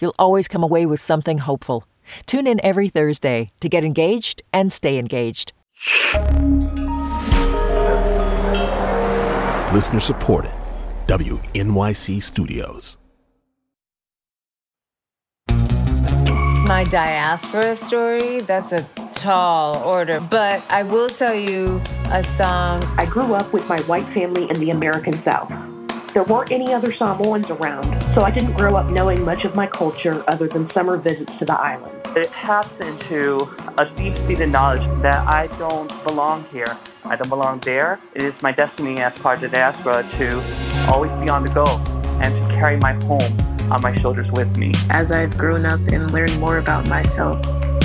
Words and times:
You'll 0.00 0.14
always 0.18 0.48
come 0.48 0.62
away 0.62 0.86
with 0.86 1.00
something 1.00 1.38
hopeful. 1.38 1.84
Tune 2.26 2.46
in 2.46 2.60
every 2.64 2.88
Thursday 2.88 3.52
to 3.60 3.68
get 3.68 3.84
engaged 3.84 4.42
and 4.52 4.72
stay 4.72 4.98
engaged. 4.98 5.52
Listener 9.72 10.00
supported. 10.00 10.52
WNYC 11.06 12.22
Studios. 12.22 12.98
My 15.48 16.84
diaspora 16.84 17.74
story, 17.74 18.40
that's 18.40 18.70
a 18.70 18.86
tall 19.14 19.76
order, 19.78 20.20
but 20.20 20.62
I 20.72 20.84
will 20.84 21.08
tell 21.08 21.34
you 21.34 21.82
a 22.12 22.22
song. 22.22 22.82
I 22.96 23.06
grew 23.06 23.34
up 23.34 23.52
with 23.52 23.66
my 23.68 23.80
white 23.82 24.06
family 24.14 24.48
in 24.48 24.60
the 24.60 24.70
American 24.70 25.20
South. 25.22 25.50
There 26.12 26.24
weren't 26.24 26.50
any 26.50 26.74
other 26.74 26.92
Samoans 26.92 27.48
around, 27.50 28.02
so 28.14 28.22
I 28.22 28.32
didn't 28.32 28.54
grow 28.54 28.74
up 28.74 28.90
knowing 28.90 29.24
much 29.24 29.44
of 29.44 29.54
my 29.54 29.68
culture 29.68 30.24
other 30.26 30.48
than 30.48 30.68
summer 30.70 30.96
visits 30.96 31.32
to 31.38 31.44
the 31.44 31.52
island. 31.52 31.94
It 32.16 32.26
taps 32.32 32.72
into 32.84 33.38
a 33.78 33.88
deep-seated 33.96 34.48
knowledge 34.48 34.82
that 35.02 35.24
I 35.28 35.46
don't 35.56 35.88
belong 36.02 36.46
here. 36.50 36.76
I 37.04 37.14
don't 37.14 37.28
belong 37.28 37.60
there. 37.60 38.00
It 38.14 38.24
is 38.24 38.42
my 38.42 38.50
destiny 38.50 38.98
as 38.98 39.16
part 39.20 39.36
of 39.36 39.42
the 39.42 39.56
diaspora 39.56 40.02
to 40.02 40.90
always 40.90 41.12
be 41.22 41.28
on 41.28 41.44
the 41.44 41.50
go 41.54 41.64
and 42.20 42.34
to 42.34 42.54
carry 42.56 42.76
my 42.78 42.94
home 43.04 43.38
on 43.70 43.80
my 43.80 43.94
shoulders 44.00 44.28
with 44.32 44.56
me. 44.56 44.72
As 44.90 45.12
I've 45.12 45.38
grown 45.38 45.64
up 45.64 45.78
and 45.92 46.10
learned 46.10 46.40
more 46.40 46.58
about 46.58 46.88
myself, 46.88 47.40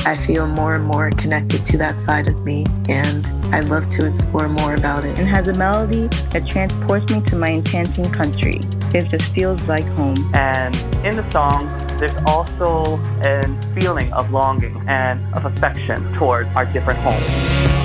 I 0.06 0.16
feel 0.16 0.46
more 0.46 0.76
and 0.76 0.86
more 0.86 1.10
connected 1.10 1.66
to 1.66 1.80
that 1.80 2.00
side 2.00 2.28
of 2.28 2.46
me, 2.46 2.64
and 2.88 3.26
I 3.54 3.62
love 3.62 3.90
to 3.90 4.06
explore 4.06 4.48
more 4.48 4.76
about 4.76 5.04
it. 5.04 5.18
And 5.18 5.28
has 5.28 5.48
a 5.48 5.54
melody 5.54 6.08
that 6.30 6.48
transports 6.48 7.12
me 7.12 7.22
to 7.22 7.36
my 7.36 7.50
enchanting 7.50 8.12
country. 8.12 8.62
It 8.94 9.10
just 9.10 9.26
feels 9.34 9.60
like 9.64 9.86
home. 9.98 10.32
And 10.36 10.76
in 11.04 11.16
the 11.16 11.28
song, 11.32 11.70
there's 11.98 12.16
also 12.28 13.00
a 13.26 13.74
feeling 13.74 14.14
of 14.14 14.30
longing 14.30 14.78
and 14.88 15.26
of 15.34 15.46
affection 15.46 16.14
towards 16.14 16.50
our 16.56 16.66
different 16.66 17.00
homes. 17.00 17.85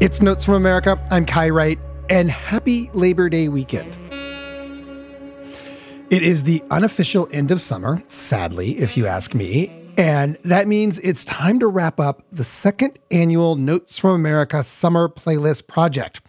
It's 0.00 0.22
Notes 0.22 0.46
from 0.46 0.54
America. 0.54 0.98
I'm 1.10 1.26
Kai 1.26 1.50
Wright, 1.50 1.78
and 2.08 2.30
happy 2.30 2.88
Labor 2.94 3.28
Day 3.28 3.48
weekend. 3.48 3.98
It 6.08 6.22
is 6.22 6.44
the 6.44 6.62
unofficial 6.70 7.28
end 7.32 7.50
of 7.50 7.60
summer, 7.60 8.02
sadly, 8.06 8.78
if 8.78 8.96
you 8.96 9.06
ask 9.06 9.34
me. 9.34 9.92
And 9.98 10.38
that 10.42 10.66
means 10.66 10.98
it's 11.00 11.22
time 11.26 11.58
to 11.58 11.66
wrap 11.66 12.00
up 12.00 12.22
the 12.32 12.44
second 12.44 12.98
annual 13.10 13.56
Notes 13.56 13.98
from 13.98 14.12
America 14.12 14.64
Summer 14.64 15.06
Playlist 15.06 15.66
Project. 15.66 16.22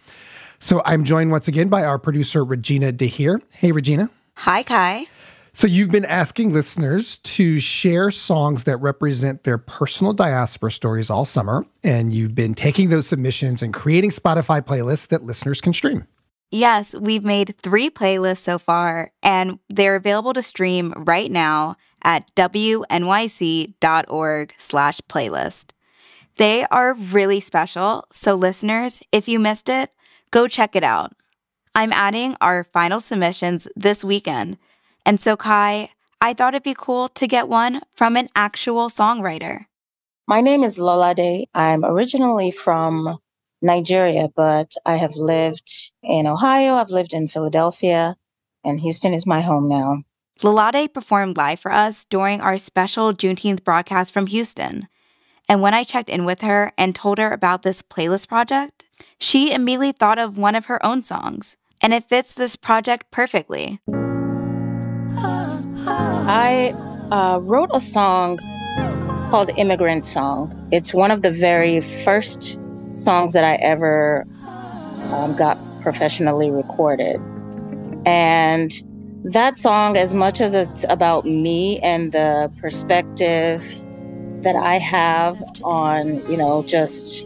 So 0.58 0.82
I'm 0.84 1.02
joined 1.02 1.30
once 1.30 1.48
again 1.48 1.68
by 1.68 1.82
our 1.82 1.98
producer, 1.98 2.44
Regina 2.44 2.92
de 2.92 3.06
Heer. 3.06 3.40
Hey, 3.52 3.72
Regina. 3.72 4.10
Hi, 4.34 4.62
Kai. 4.62 5.06
So, 5.54 5.66
you've 5.66 5.90
been 5.90 6.06
asking 6.06 6.54
listeners 6.54 7.18
to 7.18 7.60
share 7.60 8.10
songs 8.10 8.64
that 8.64 8.78
represent 8.78 9.42
their 9.44 9.58
personal 9.58 10.14
diaspora 10.14 10.72
stories 10.72 11.10
all 11.10 11.26
summer, 11.26 11.66
and 11.84 12.10
you've 12.10 12.34
been 12.34 12.54
taking 12.54 12.88
those 12.88 13.06
submissions 13.06 13.60
and 13.60 13.74
creating 13.74 14.10
Spotify 14.10 14.62
playlists 14.62 15.08
that 15.08 15.24
listeners 15.24 15.60
can 15.60 15.74
stream. 15.74 16.06
Yes, 16.50 16.94
we've 16.94 17.22
made 17.22 17.54
three 17.62 17.90
playlists 17.90 18.38
so 18.38 18.58
far, 18.58 19.12
and 19.22 19.58
they're 19.68 19.96
available 19.96 20.32
to 20.32 20.42
stream 20.42 20.94
right 20.96 21.30
now 21.30 21.76
at 22.02 22.34
wnyc.org 22.34 22.94
slash 24.56 25.00
playlist. 25.02 25.70
They 26.36 26.64
are 26.70 26.94
really 26.94 27.40
special, 27.40 28.06
so 28.10 28.34
listeners, 28.34 29.02
if 29.12 29.28
you 29.28 29.38
missed 29.38 29.68
it, 29.68 29.90
go 30.30 30.48
check 30.48 30.74
it 30.74 30.82
out. 30.82 31.12
I'm 31.74 31.92
adding 31.92 32.36
our 32.40 32.64
final 32.64 33.00
submissions 33.00 33.68
this 33.76 34.02
weekend, 34.02 34.56
and 35.04 35.20
so, 35.20 35.36
Kai, 35.36 35.90
I 36.20 36.34
thought 36.34 36.54
it'd 36.54 36.62
be 36.62 36.74
cool 36.76 37.08
to 37.10 37.26
get 37.26 37.48
one 37.48 37.82
from 37.94 38.16
an 38.16 38.28
actual 38.36 38.88
songwriter. 38.88 39.66
My 40.28 40.40
name 40.40 40.62
is 40.62 40.78
Lolade. 40.78 41.46
I'm 41.54 41.84
originally 41.84 42.52
from 42.52 43.18
Nigeria, 43.60 44.28
but 44.34 44.74
I 44.86 44.96
have 44.96 45.16
lived 45.16 45.92
in 46.02 46.26
Ohio, 46.26 46.74
I've 46.74 46.90
lived 46.90 47.12
in 47.12 47.28
Philadelphia, 47.28 48.16
and 48.64 48.80
Houston 48.80 49.14
is 49.14 49.26
my 49.26 49.40
home 49.40 49.68
now. 49.68 50.02
Lolade 50.40 50.92
performed 50.92 51.36
live 51.36 51.60
for 51.60 51.72
us 51.72 52.04
during 52.04 52.40
our 52.40 52.58
special 52.58 53.12
Juneteenth 53.12 53.62
broadcast 53.62 54.12
from 54.12 54.26
Houston. 54.26 54.88
And 55.48 55.60
when 55.60 55.74
I 55.74 55.84
checked 55.84 56.08
in 56.08 56.24
with 56.24 56.40
her 56.40 56.72
and 56.76 56.94
told 56.94 57.18
her 57.18 57.32
about 57.32 57.62
this 57.62 57.82
playlist 57.82 58.28
project, 58.28 58.84
she 59.18 59.52
immediately 59.52 59.92
thought 59.92 60.18
of 60.18 60.38
one 60.38 60.54
of 60.54 60.66
her 60.66 60.84
own 60.84 61.02
songs, 61.02 61.56
and 61.80 61.92
it 61.92 62.08
fits 62.08 62.34
this 62.34 62.56
project 62.56 63.10
perfectly. 63.10 63.80
I 65.86 66.74
uh, 67.10 67.38
wrote 67.40 67.70
a 67.72 67.80
song 67.80 68.38
called 69.30 69.50
Immigrant 69.56 70.04
Song. 70.04 70.52
It's 70.70 70.94
one 70.94 71.10
of 71.10 71.22
the 71.22 71.30
very 71.30 71.80
first 71.80 72.58
songs 72.92 73.32
that 73.32 73.44
I 73.44 73.54
ever 73.56 74.26
um, 75.10 75.34
got 75.36 75.58
professionally 75.80 76.50
recorded. 76.50 77.20
And 78.04 78.72
that 79.24 79.56
song, 79.56 79.96
as 79.96 80.14
much 80.14 80.40
as 80.40 80.54
it's 80.54 80.84
about 80.88 81.24
me 81.24 81.78
and 81.80 82.12
the 82.12 82.52
perspective 82.60 83.64
that 84.42 84.56
I 84.56 84.78
have 84.78 85.42
on, 85.64 86.18
you 86.30 86.36
know, 86.36 86.62
just 86.64 87.24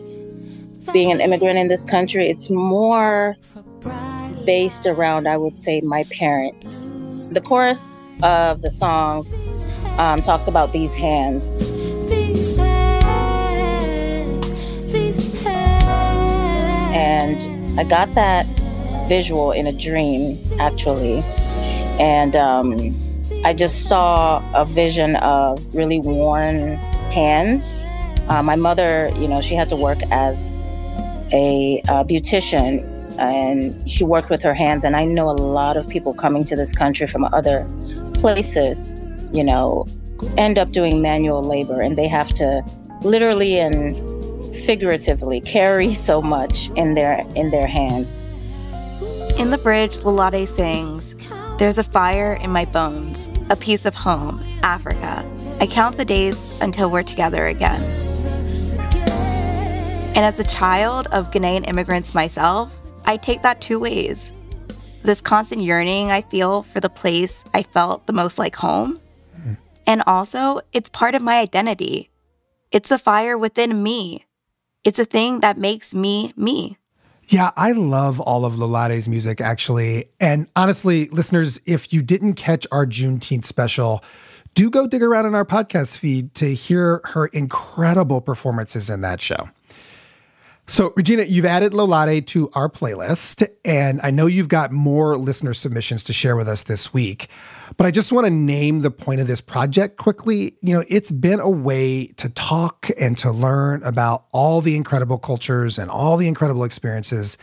being 0.92 1.10
an 1.10 1.20
immigrant 1.20 1.58
in 1.58 1.68
this 1.68 1.84
country, 1.84 2.28
it's 2.28 2.50
more 2.50 3.36
based 4.44 4.86
around, 4.86 5.26
I 5.26 5.36
would 5.36 5.56
say, 5.56 5.80
my 5.82 6.04
parents. 6.04 6.92
The 7.32 7.40
chorus 7.40 8.00
of 8.22 8.62
the 8.62 8.71
song 8.71 9.27
um, 9.99 10.22
talks 10.22 10.47
about 10.47 10.72
these 10.72 10.94
hands. 10.94 11.49
These 12.09 12.56
hands, 12.56 14.50
these 14.93 15.43
hands. 15.43 16.94
And 16.94 17.81
I 17.81 17.84
got 17.84 18.15
that 18.15 18.47
visual 19.09 19.53
in 19.53 19.66
a 19.66 19.72
dream, 19.72 20.38
actually. 20.59 21.22
And 21.99 22.37
um, 22.37 22.94
I 23.44 23.53
just 23.54 23.84
saw 23.88 24.43
a 24.54 24.65
vision 24.65 25.16
of 25.16 25.75
really 25.75 25.98
worn 26.00 26.77
hands. 27.12 27.84
Uh, 28.28 28.43
my 28.43 28.56
mother, 28.56 29.10
you 29.16 29.28
know, 29.28 29.41
she 29.41 29.54
had 29.54 29.69
to 29.69 29.77
work 29.77 29.98
as 30.10 30.62
a, 31.33 31.81
a 31.88 32.04
beautician 32.04 32.84
and 33.19 33.88
she 33.88 34.04
worked 34.04 34.31
with 34.31 34.43
her 34.43 34.53
hands. 34.53 34.84
And 34.84 34.97
I 34.97 35.04
know 35.04 35.31
a 35.31 35.33
lot 35.33 35.77
of 35.77 35.88
people 35.88 36.12
coming 36.12 36.44
to 36.47 36.56
this 36.56 36.75
country 36.75 37.06
from 37.06 37.25
other 37.25 37.66
places, 38.26 38.89
you 39.33 39.45
know, 39.45 39.86
end 40.36 40.59
up 40.59 40.72
doing 40.72 41.00
manual 41.00 41.45
labor 41.45 41.80
and 41.80 41.97
they 41.97 42.09
have 42.09 42.30
to 42.30 42.60
literally 43.03 43.56
and 43.56 43.97
figuratively 44.66 45.41
carry 45.41 45.95
so 45.95 46.21
much 46.21 46.68
in 46.71 46.95
their 46.95 47.24
in 47.36 47.53
their 47.53 47.68
hands. 47.68 48.10
In 49.39 49.50
the 49.50 49.59
bridge, 49.59 49.98
Lolade 49.98 50.48
sings, 50.48 51.15
There's 51.60 51.78
a 51.78 51.84
fire 51.84 52.33
in 52.33 52.50
my 52.50 52.65
bones, 52.65 53.30
a 53.48 53.54
piece 53.54 53.86
of 53.86 53.95
home, 53.95 54.42
Africa. 54.65 55.24
I 55.60 55.68
count 55.68 55.97
the 55.97 56.04
days 56.04 56.53
until 56.60 56.91
we're 56.91 57.04
together 57.04 57.47
again. 57.47 57.80
And 60.16 60.24
as 60.24 60.41
a 60.41 60.45
child 60.48 61.06
of 61.12 61.30
Ghanaian 61.30 61.68
immigrants 61.68 62.12
myself, 62.12 62.72
I 63.04 63.18
take 63.18 63.42
that 63.42 63.60
two 63.60 63.78
ways 63.78 64.33
this 65.06 65.20
constant 65.20 65.62
yearning 65.62 66.10
I 66.10 66.22
feel 66.22 66.64
for 66.64 66.80
the 66.80 66.91
place 66.91 67.44
I 67.54 67.62
felt 67.62 68.06
the 68.06 68.12
most 68.12 68.38
like 68.38 68.56
home. 68.56 69.00
And 69.86 70.03
also, 70.06 70.60
it's 70.72 70.88
part 70.88 71.14
of 71.14 71.22
my 71.22 71.38
identity. 71.38 72.10
It's 72.72 72.91
a 72.91 72.98
fire 72.98 73.38
within 73.38 73.84
me. 73.84 74.26
It's 74.84 74.98
a 74.98 75.04
thing 75.04 75.41
that 75.41 75.56
makes 75.56 75.94
me 75.94 76.32
me. 76.36 76.76
Yeah, 77.28 77.50
I 77.56 77.72
love 77.72 78.20
all 78.20 78.44
of 78.44 78.54
Lolade's 78.54 79.08
music, 79.08 79.41
actually. 79.41 80.10
And 80.20 80.48
honestly, 80.56 81.06
listeners, 81.09 81.60
if 81.66 81.92
you 81.92 82.02
didn't 82.02 82.34
catch 82.34 82.66
our 82.70 82.84
Juneteenth 82.86 83.44
special, 83.44 84.02
do 84.54 84.70
go 84.70 84.86
dig 84.86 85.02
around 85.02 85.26
in 85.26 85.34
our 85.34 85.44
podcast 85.44 85.97
feed 85.98 86.34
to 86.36 86.54
hear 86.54 87.00
her 87.04 87.26
incredible 87.26 88.20
performances 88.20 88.91
in 88.91 89.02
that 89.02 89.20
show. 89.20 89.50
So, 90.68 90.92
Regina, 90.97 91.22
you've 91.22 91.45
added 91.45 91.72
Lolade 91.72 92.27
to 92.28 92.51
our 92.54 92.68
playlist, 92.68 93.47
and 93.65 94.01
I 94.03 94.10
know 94.10 94.27
you've 94.27 94.48
got 94.48 94.72
more 94.72 95.16
listener 95.16 95.54
submissions 95.54 96.03
to 96.04 96.13
share 96.13 96.34
with 96.34 96.48
us 96.48 96.65
this 96.65 96.92
week. 96.92 97.28
But 97.77 97.86
I 97.86 97.92
just 97.92 98.10
want 98.10 98.27
to 98.27 98.33
name 98.33 98.80
the 98.80 98.91
point 98.91 99.21
of 99.21 99.28
this 99.28 99.41
project 99.41 99.97
quickly. 99.97 100.57
You 100.63 100.74
know, 100.74 100.84
it's 100.89 101.13
been 101.13 101.39
a 101.39 101.48
way 101.48 102.09
to 102.16 102.28
talk 102.30 102.91
and 103.01 103.16
to 103.18 103.30
learn 103.30 103.84
about 103.84 104.24
all 104.33 104.60
the 104.60 104.74
incredible 104.74 105.18
cultures 105.18 105.78
and 105.78 105.89
all 105.89 106.16
the 106.16 106.27
incredible 106.27 106.65
experiences 106.65 107.39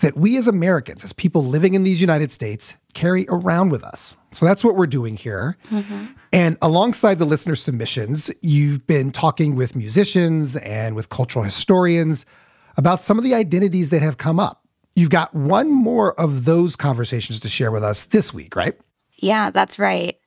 that 0.00 0.16
we 0.16 0.36
as 0.36 0.48
Americans, 0.48 1.04
as 1.04 1.12
people 1.12 1.44
living 1.44 1.74
in 1.74 1.84
these 1.84 2.00
United 2.00 2.32
States, 2.32 2.74
carry 2.92 3.24
around 3.28 3.68
with 3.68 3.84
us. 3.84 4.16
So 4.32 4.46
that's 4.46 4.64
what 4.64 4.74
we're 4.74 4.88
doing 4.88 5.16
here. 5.16 5.56
Mm-hmm. 5.70 6.06
And 6.32 6.56
alongside 6.60 7.20
the 7.20 7.24
listener 7.24 7.54
submissions, 7.54 8.32
you've 8.40 8.84
been 8.88 9.12
talking 9.12 9.54
with 9.54 9.76
musicians 9.76 10.56
and 10.56 10.96
with 10.96 11.08
cultural 11.08 11.44
historians 11.44 12.26
about 12.76 13.00
some 13.00 13.18
of 13.18 13.24
the 13.24 13.34
identities 13.34 13.90
that 13.90 14.02
have 14.02 14.16
come 14.16 14.38
up. 14.40 14.62
You've 14.94 15.10
got 15.10 15.34
one 15.34 15.70
more 15.70 16.18
of 16.20 16.44
those 16.44 16.76
conversations 16.76 17.40
to 17.40 17.48
share 17.48 17.70
with 17.70 17.82
us 17.82 18.04
this 18.04 18.32
week, 18.32 18.54
right? 18.54 18.78
Yeah, 19.16 19.50
that's 19.50 19.78
right. 19.78 20.18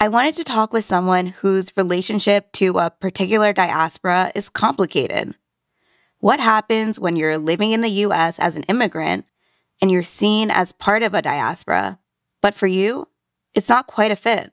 I 0.00 0.08
wanted 0.08 0.36
to 0.36 0.44
talk 0.44 0.72
with 0.72 0.84
someone 0.84 1.26
whose 1.26 1.76
relationship 1.76 2.52
to 2.52 2.78
a 2.78 2.90
particular 2.90 3.52
diaspora 3.52 4.30
is 4.34 4.48
complicated. 4.48 5.34
What 6.20 6.40
happens 6.40 6.98
when 6.98 7.16
you're 7.16 7.38
living 7.38 7.72
in 7.72 7.80
the 7.80 7.88
US 7.88 8.38
as 8.38 8.56
an 8.56 8.62
immigrant 8.64 9.26
and 9.82 9.90
you're 9.90 10.02
seen 10.02 10.50
as 10.50 10.72
part 10.72 11.02
of 11.02 11.14
a 11.14 11.22
diaspora, 11.22 11.98
but 12.40 12.54
for 12.54 12.66
you, 12.66 13.08
it's 13.54 13.68
not 13.68 13.86
quite 13.86 14.10
a 14.10 14.16
fit? 14.16 14.52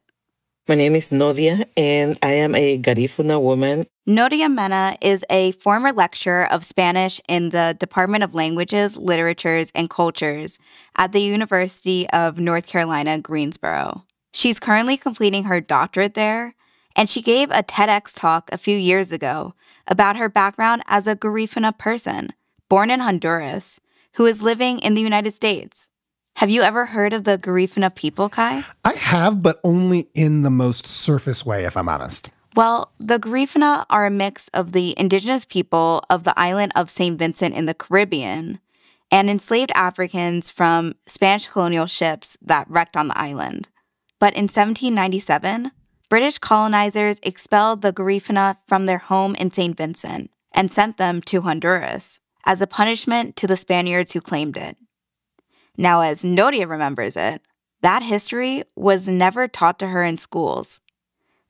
My 0.68 0.74
name 0.74 0.96
is 0.96 1.12
Nodia, 1.12 1.68
and 1.78 2.18
I 2.24 2.32
am 2.32 2.56
a 2.56 2.80
Garifuna 2.80 3.40
woman. 3.40 3.86
Nodia 4.10 4.52
Mena 4.52 4.98
is 5.00 5.24
a 5.30 5.52
former 5.52 5.94
lecturer 5.94 6.52
of 6.52 6.66
Spanish 6.66 7.22
in 7.30 7.52
the 7.52 7.78
Department 7.80 8.24
of 8.24 8.34
Languages, 8.34 8.98
Literatures, 8.98 9.72
and 9.76 9.92
Cultures 9.92 10.58
at 10.96 11.12
the 11.12 11.20
University 11.20 12.10
of 12.10 12.40
North 12.40 12.66
Carolina, 12.66 13.20
Greensboro. 13.20 14.06
She's 14.34 14.60
currently 14.60 14.98
completing 14.98 15.44
her 15.44 15.62
doctorate 15.62 16.16
there, 16.16 16.56
and 16.96 17.08
she 17.12 17.22
gave 17.22 17.52
a 17.52 17.62
TEDx 17.62 18.20
talk 18.20 18.50
a 18.52 18.58
few 18.58 18.76
years 18.76 19.12
ago 19.12 19.54
about 19.86 20.18
her 20.18 20.30
background 20.30 20.82
as 20.88 21.06
a 21.06 21.16
Garifuna 21.16 21.78
person, 21.78 22.34
born 22.70 22.90
in 22.90 23.02
Honduras, 23.02 23.80
who 24.14 24.26
is 24.26 24.42
living 24.42 24.80
in 24.80 24.96
the 24.96 25.02
United 25.02 25.30
States. 25.30 25.90
Have 26.36 26.50
you 26.50 26.64
ever 26.64 26.86
heard 26.86 27.14
of 27.14 27.24
the 27.24 27.38
Garifuna 27.38 27.96
people, 27.96 28.28
Kai? 28.28 28.66
I 28.84 28.94
have, 28.94 29.42
but 29.42 29.62
only 29.64 30.10
in 30.14 30.42
the 30.42 30.50
most 30.50 30.86
surface 30.86 31.46
way, 31.46 31.64
if 31.64 31.78
I'm 31.78 31.88
honest. 31.88 32.30
Well, 32.58 32.92
the 33.00 33.20
Garifuna 33.20 33.86
are 33.90 34.06
a 34.06 34.12
mix 34.12 34.50
of 34.50 34.74
the 34.74 34.94
indigenous 35.00 35.46
people 35.46 36.04
of 36.10 36.26
the 36.26 36.38
island 36.38 36.74
of 36.76 36.90
St. 36.90 37.18
Vincent 37.18 37.56
in 37.56 37.68
the 37.68 37.74
Caribbean 37.74 38.60
and 39.10 39.30
enslaved 39.30 39.72
Africans 39.76 40.52
from 40.52 40.96
Spanish 41.08 41.48
colonial 41.48 41.86
ships 41.86 42.38
that 42.42 42.70
wrecked 42.70 42.98
on 42.98 43.08
the 43.08 43.18
island. 43.18 43.70
But 44.20 44.34
in 44.34 44.44
1797, 44.44 45.72
British 46.10 46.38
colonizers 46.38 47.20
expelled 47.24 47.82
the 47.82 47.94
Garifuna 47.94 48.58
from 48.68 48.88
their 48.88 48.98
home 48.98 49.36
in 49.36 49.52
St. 49.52 49.78
Vincent 49.78 50.32
and 50.52 50.70
sent 50.70 50.98
them 50.98 51.22
to 51.22 51.42
Honduras 51.42 52.20
as 52.46 52.62
a 52.62 52.68
punishment 52.68 53.38
to 53.38 53.48
the 53.48 53.58
Spaniards 53.58 54.12
who 54.12 54.20
claimed 54.20 54.58
it. 54.58 54.78
Now, 55.78 56.02
as 56.02 56.24
Nodia 56.24 56.68
remembers 56.68 57.16
it, 57.16 57.42
that 57.82 58.04
history 58.04 58.64
was 58.76 59.10
never 59.10 59.48
taught 59.48 59.80
to 59.80 59.88
her 59.88 60.04
in 60.04 60.18
schools. 60.18 60.80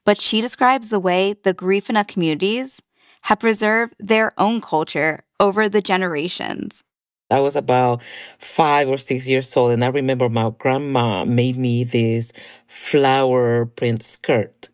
But 0.03 0.19
she 0.19 0.41
describes 0.41 0.89
the 0.89 0.99
way 0.99 1.33
the 1.33 1.53
Garifuna 1.53 2.07
communities 2.07 2.81
have 3.23 3.39
preserved 3.39 3.95
their 3.99 4.31
own 4.37 4.61
culture 4.61 5.23
over 5.39 5.67
the 5.67 5.81
generations. 5.81 6.83
I 7.31 7.39
was 7.39 7.55
about 7.55 8.03
five 8.37 8.87
or 8.87 8.97
six 8.97 9.27
years 9.27 9.55
old, 9.57 9.71
and 9.71 9.83
I 9.83 9.87
remember 9.87 10.29
my 10.29 10.51
grandma 10.57 11.25
made 11.25 11.57
me 11.57 11.83
this 11.83 12.31
flower 12.67 13.65
print 13.65 14.03
skirt 14.03 14.69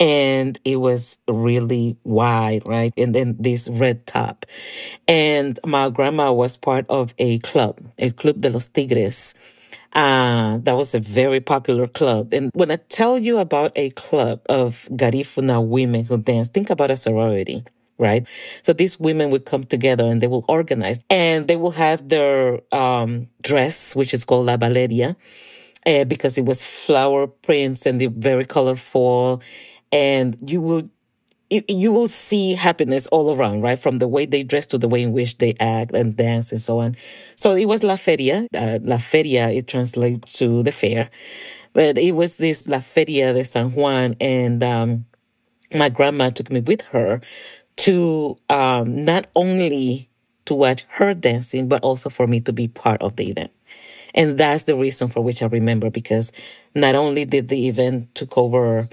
and 0.00 0.58
it 0.64 0.76
was 0.76 1.18
really 1.28 1.96
wide, 2.04 2.62
right? 2.66 2.92
And 2.96 3.14
then 3.14 3.36
this 3.38 3.68
red 3.68 4.06
top. 4.06 4.46
And 5.08 5.58
my 5.64 5.90
grandma 5.90 6.32
was 6.32 6.56
part 6.56 6.86
of 6.88 7.14
a 7.18 7.38
club, 7.40 7.80
El 7.98 8.10
Club 8.12 8.40
de 8.40 8.50
los 8.50 8.68
Tigres. 8.68 9.34
Uh, 9.92 10.58
that 10.58 10.76
was 10.76 10.94
a 10.94 11.00
very 11.00 11.40
popular 11.40 11.86
club. 11.86 12.34
And 12.34 12.50
when 12.54 12.70
I 12.70 12.76
tell 12.76 13.16
you 13.18 13.38
about 13.38 13.72
a 13.76 13.90
club 13.90 14.40
of 14.48 14.88
Garifuna 14.92 15.64
women 15.64 16.04
who 16.04 16.18
dance, 16.18 16.48
think 16.48 16.70
about 16.70 16.90
a 16.90 16.96
sorority 16.96 17.64
right? 17.98 18.26
So 18.62 18.72
these 18.72 18.98
women 18.98 19.30
would 19.30 19.44
come 19.44 19.64
together 19.64 20.04
and 20.04 20.20
they 20.20 20.26
will 20.26 20.44
organize 20.48 21.02
and 21.10 21.46
they 21.46 21.56
will 21.56 21.70
have 21.70 22.08
their 22.08 22.60
um, 22.74 23.28
dress, 23.42 23.94
which 23.94 24.12
is 24.12 24.24
called 24.24 24.46
la 24.46 24.56
valeria, 24.56 25.16
uh, 25.86 26.04
because 26.04 26.38
it 26.38 26.44
was 26.44 26.64
flower 26.64 27.26
prints 27.26 27.86
and 27.86 28.00
they're 28.00 28.10
very 28.10 28.44
colorful 28.44 29.42
and 29.94 30.36
you 30.44 30.60
will 30.60 30.90
you, 31.50 31.92
will 31.92 32.08
see 32.08 32.54
happiness 32.54 33.06
all 33.08 33.36
around, 33.36 33.62
right? 33.62 33.78
From 33.78 33.98
the 33.98 34.08
way 34.08 34.26
they 34.26 34.42
dress 34.42 34.66
to 34.68 34.78
the 34.78 34.88
way 34.88 35.02
in 35.02 35.12
which 35.12 35.38
they 35.38 35.54
act 35.60 35.94
and 35.94 36.16
dance 36.16 36.50
and 36.50 36.60
so 36.60 36.80
on. 36.80 36.96
So 37.36 37.52
it 37.52 37.66
was 37.66 37.84
La 37.84 37.96
Feria. 37.96 38.48
Uh, 38.52 38.80
La 38.82 38.98
Feria, 38.98 39.50
it 39.50 39.68
translates 39.68 40.32
to 40.34 40.64
the 40.64 40.72
fair. 40.72 41.10
But 41.72 41.96
it 41.96 42.12
was 42.12 42.38
this 42.38 42.66
La 42.66 42.80
Feria 42.80 43.32
de 43.32 43.44
San 43.44 43.72
Juan. 43.72 44.16
And 44.20 44.64
um, 44.64 45.06
my 45.72 45.90
grandma 45.90 46.30
took 46.30 46.50
me 46.50 46.60
with 46.60 46.82
her 46.82 47.20
to 47.76 48.36
um, 48.48 49.04
not 49.04 49.26
only 49.36 50.08
to 50.46 50.54
watch 50.54 50.86
her 50.88 51.14
dancing, 51.14 51.68
but 51.68 51.82
also 51.82 52.10
for 52.10 52.26
me 52.26 52.40
to 52.40 52.52
be 52.52 52.68
part 52.68 53.00
of 53.00 53.16
the 53.16 53.30
event. 53.30 53.52
And 54.14 54.38
that's 54.38 54.64
the 54.64 54.76
reason 54.76 55.08
for 55.08 55.20
which 55.20 55.42
I 55.42 55.46
remember 55.46 55.90
because 55.90 56.32
not 56.74 56.94
only 56.94 57.24
did 57.24 57.48
the 57.48 57.68
event 57.68 58.14
took 58.14 58.38
over 58.38 58.88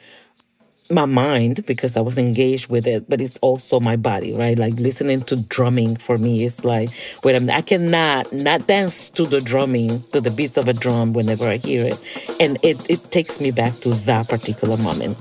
my 0.91 1.05
mind 1.05 1.65
because 1.65 1.97
I 1.97 2.01
was 2.01 2.17
engaged 2.17 2.67
with 2.67 2.85
it, 2.87 3.09
but 3.09 3.21
it's 3.21 3.37
also 3.39 3.79
my 3.79 3.95
body, 3.95 4.33
right? 4.33 4.57
Like 4.57 4.73
listening 4.75 5.21
to 5.23 5.35
drumming 5.35 5.95
for 5.95 6.17
me 6.17 6.43
is 6.43 6.63
like, 6.63 6.89
wait 7.23 7.49
I 7.49 7.61
cannot 7.61 8.31
not 8.31 8.67
dance 8.67 9.09
to 9.11 9.25
the 9.25 9.41
drumming, 9.41 10.03
to 10.11 10.21
the 10.21 10.31
beats 10.31 10.57
of 10.57 10.67
a 10.67 10.73
drum 10.73 11.13
whenever 11.13 11.47
I 11.47 11.57
hear 11.57 11.87
it. 11.87 12.01
And 12.39 12.57
it, 12.63 12.89
it 12.89 13.11
takes 13.11 13.39
me 13.39 13.51
back 13.51 13.75
to 13.81 13.89
that 13.89 14.27
particular 14.29 14.77
moment. 14.77 15.17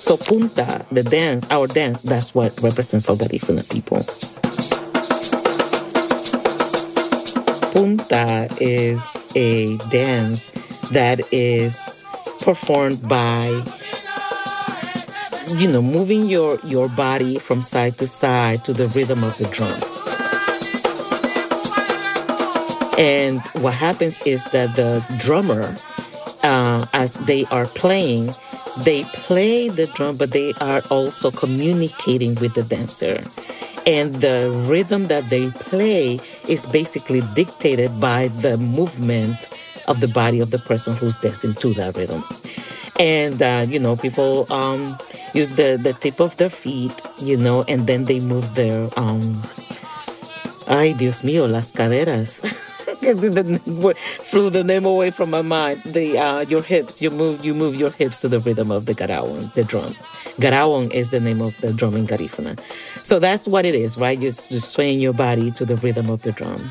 So 0.00 0.16
punta, 0.16 0.84
the 0.90 1.04
dance, 1.04 1.46
our 1.50 1.68
dance, 1.68 2.00
that's 2.00 2.34
what 2.34 2.60
represents 2.60 3.06
for 3.06 3.14
Garifuna 3.14 3.62
people. 3.70 4.02
Punta 7.72 8.48
is 8.60 9.00
a 9.36 9.76
dance 9.90 10.50
that 10.90 11.20
is 11.32 11.89
performed 12.40 13.06
by 13.08 13.46
you 15.58 15.68
know 15.68 15.82
moving 15.82 16.26
your 16.26 16.58
your 16.64 16.88
body 16.88 17.38
from 17.38 17.62
side 17.62 17.94
to 17.98 18.06
side 18.06 18.64
to 18.64 18.72
the 18.72 18.88
rhythm 18.88 19.24
of 19.24 19.36
the 19.38 19.44
drum. 19.46 19.78
And 22.98 23.40
what 23.62 23.74
happens 23.74 24.20
is 24.26 24.44
that 24.52 24.76
the 24.76 25.04
drummer 25.18 25.74
uh, 26.42 26.84
as 26.92 27.14
they 27.26 27.46
are 27.46 27.66
playing 27.66 28.34
they 28.84 29.04
play 29.04 29.68
the 29.68 29.86
drum 29.86 30.16
but 30.16 30.30
they 30.32 30.52
are 30.60 30.82
also 30.90 31.30
communicating 31.30 32.34
with 32.36 32.54
the 32.54 32.62
dancer. 32.62 33.24
And 33.86 34.14
the 34.16 34.52
rhythm 34.68 35.08
that 35.08 35.30
they 35.30 35.50
play 35.50 36.20
is 36.48 36.66
basically 36.66 37.22
dictated 37.34 38.00
by 38.00 38.28
the 38.28 38.58
movement 38.58 39.48
of 39.90 39.98
the 40.00 40.08
body 40.08 40.38
of 40.38 40.52
the 40.52 40.58
person 40.58 40.94
who's 40.96 41.16
dancing 41.16 41.52
to 41.54 41.74
that 41.74 41.96
rhythm. 41.96 42.24
And, 42.98 43.42
uh, 43.42 43.66
you 43.68 43.78
know, 43.78 43.96
people 43.96 44.50
um, 44.52 44.96
use 45.34 45.50
the, 45.50 45.78
the 45.82 45.92
tip 45.92 46.20
of 46.20 46.36
their 46.36 46.48
feet, 46.48 46.92
you 47.18 47.36
know, 47.36 47.64
and 47.66 47.86
then 47.86 48.04
they 48.04 48.20
move 48.20 48.54
their, 48.54 48.88
um, 48.96 49.42
ay, 50.68 50.94
Dios 50.96 51.22
mío, 51.22 51.50
las 51.50 51.72
caderas. 51.72 52.46
flew 53.00 54.50
the 54.50 54.62
name 54.62 54.84
away 54.84 55.10
from 55.10 55.30
my 55.30 55.42
mind. 55.42 55.82
The 55.84 56.18
uh, 56.18 56.40
your 56.42 56.62
hips, 56.62 57.00
you 57.00 57.10
move 57.10 57.42
you 57.42 57.54
move 57.54 57.74
your 57.74 57.90
hips 57.90 58.18
to 58.18 58.28
the 58.28 58.38
rhythm 58.40 58.70
of 58.70 58.84
the 58.84 58.94
garawon, 58.94 59.50
the 59.54 59.64
drum. 59.64 59.94
Garawon 60.36 60.92
is 60.92 61.08
the 61.08 61.18
name 61.18 61.40
of 61.40 61.58
the 61.62 61.72
drum 61.72 61.96
in 61.96 62.06
Garifuna. 62.06 62.60
So 63.02 63.18
that's 63.18 63.48
what 63.48 63.64
it 63.64 63.74
is, 63.74 63.96
right? 63.96 64.18
You're 64.18 64.32
just 64.32 64.72
swaying 64.72 65.00
your 65.00 65.14
body 65.14 65.50
to 65.52 65.64
the 65.64 65.76
rhythm 65.76 66.10
of 66.10 66.22
the 66.22 66.32
drum 66.32 66.70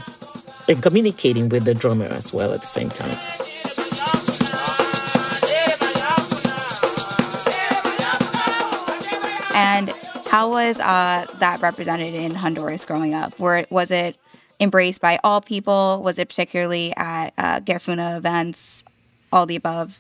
and 0.70 0.82
communicating 0.82 1.50
with 1.50 1.66
the 1.66 1.74
drummer 1.74 2.06
as 2.06 2.32
well 2.32 2.54
at 2.54 2.62
the 2.62 2.68
same 2.68 2.90
time. 2.90 3.18
And 9.56 9.92
How 10.30 10.52
was 10.52 10.80
uh, 10.80 11.26
that 11.40 11.60
represented 11.60 12.14
in 12.14 12.36
Honduras 12.36 12.86
growing 12.86 13.16
up? 13.16 13.40
Where 13.40 13.66
was 13.72 13.90
it 13.90 14.16
embraced 14.60 15.02
by 15.02 15.20
all 15.24 15.42
people? 15.42 16.04
Was 16.04 16.20
it 16.20 16.30
particularly 16.30 16.94
at 16.98 17.34
uh, 17.40 17.62
Garifuna 17.62 18.16
events? 18.16 18.84
All 19.34 19.48
the 19.48 19.56
above. 19.56 19.98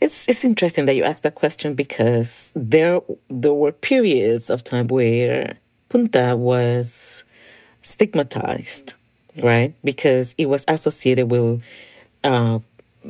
It's 0.00 0.28
it's 0.28 0.44
interesting 0.44 0.86
that 0.86 0.96
you 0.96 1.04
asked 1.04 1.22
that 1.22 1.36
question 1.36 1.74
because 1.74 2.52
there 2.56 3.00
there 3.28 3.54
were 3.54 3.70
periods 3.70 4.50
of 4.50 4.64
time 4.64 4.88
where 4.88 5.56
punta 5.88 6.36
was 6.36 7.24
stigmatized, 7.88 8.94
right? 9.42 9.74
Because 9.82 10.34
it 10.38 10.46
was 10.46 10.64
associated 10.68 11.30
with 11.30 11.62
uh, 12.24 12.58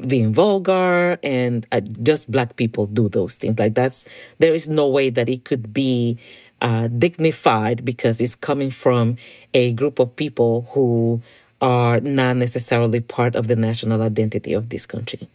being 0.07 0.33
vulgar 0.33 1.19
and 1.23 1.67
uh, 1.73 1.81
just 1.81 2.31
black 2.31 2.57
people 2.57 2.87
do 2.87 3.09
those 3.09 3.37
things. 3.37 3.59
Like 3.59 3.75
that's 3.75 4.07
there 4.39 4.55
is 4.55 4.69
no 4.69 4.89
way 4.89 5.11
that 5.11 5.29
it 5.29 5.45
could 5.45 5.73
be 5.73 6.19
uh, 6.61 6.89
dignified 6.89 7.85
because 7.85 8.21
it's 8.21 8.35
coming 8.35 8.71
from 8.71 9.17
a 9.55 9.73
group 9.73 9.99
of 9.99 10.15
people 10.17 10.67
who 10.71 11.23
are 11.61 12.01
not 12.01 12.37
necessarily 12.37 13.01
part 13.01 13.35
of 13.35 13.49
the 13.49 13.57
national 13.57 14.03
identity 14.03 14.53
of 14.53 14.69
this 14.69 14.87
country. 14.87 15.29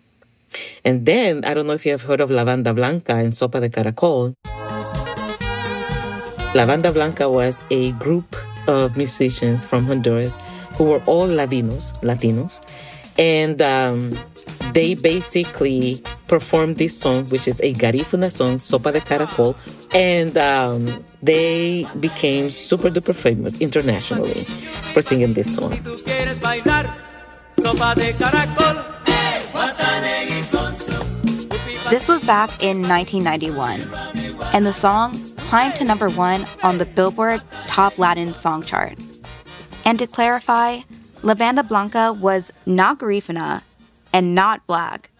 And 0.86 1.06
then, 1.06 1.44
I 1.46 1.54
don't 1.54 1.66
know 1.66 1.74
if 1.74 1.86
you 1.86 1.92
have 1.92 2.04
heard 2.04 2.22
of 2.22 2.30
La 2.30 2.46
Banda 2.46 2.74
Blanca 2.74 3.16
and 3.16 3.34
Sopa 3.34 3.60
de 3.60 3.70
Caracol. 3.70 4.36
La 6.54 6.66
Banda 6.66 6.92
Blanca 6.92 7.30
was 7.30 7.64
a 7.72 7.92
group 7.94 8.36
of 8.68 8.98
musicians 8.98 9.66
from 9.66 9.86
Honduras 9.86 10.38
who 10.76 10.86
were 10.86 11.02
all 11.06 11.28
Latinos, 11.28 11.94
Latinos, 12.02 12.62
and 13.18 13.62
um, 13.62 14.18
they 14.74 14.96
basically 14.96 16.02
performed 16.28 16.78
this 16.78 16.98
song, 17.00 17.26
which 17.28 17.48
is 17.48 17.60
a 17.62 17.74
Garifuna 17.74 18.32
song, 18.32 18.58
Sopa 18.58 18.92
de 18.92 19.02
Caracol, 19.02 19.56
and 19.94 20.36
um, 20.38 21.04
they 21.22 21.88
became 22.00 22.50
super 22.50 22.90
duper 22.90 23.16
famous 23.16 23.62
internationally 23.62 24.46
for 24.94 25.02
singing 25.02 25.34
this 25.34 25.54
song. 25.54 25.72
This 31.90 32.08
was 32.08 32.26
back 32.26 32.50
in 32.64 32.82
1991, 32.82 33.80
and 34.54 34.66
the 34.66 34.74
song 34.74 35.33
climbed 35.54 35.76
to 35.76 35.84
number 35.84 36.10
one 36.10 36.44
on 36.64 36.80
the 36.80 36.86
Billboard 36.86 37.40
Top 37.68 38.00
Latin 38.00 38.34
Song 38.34 38.64
Chart. 38.64 38.98
And 39.86 40.00
to 40.00 40.08
clarify, 40.08 40.80
La 41.22 41.36
Banda 41.36 41.62
Blanca 41.62 42.12
was 42.12 42.52
not 42.66 42.98
Garifuna 42.98 43.62
and 44.12 44.34
not 44.34 44.66
black. 44.66 45.12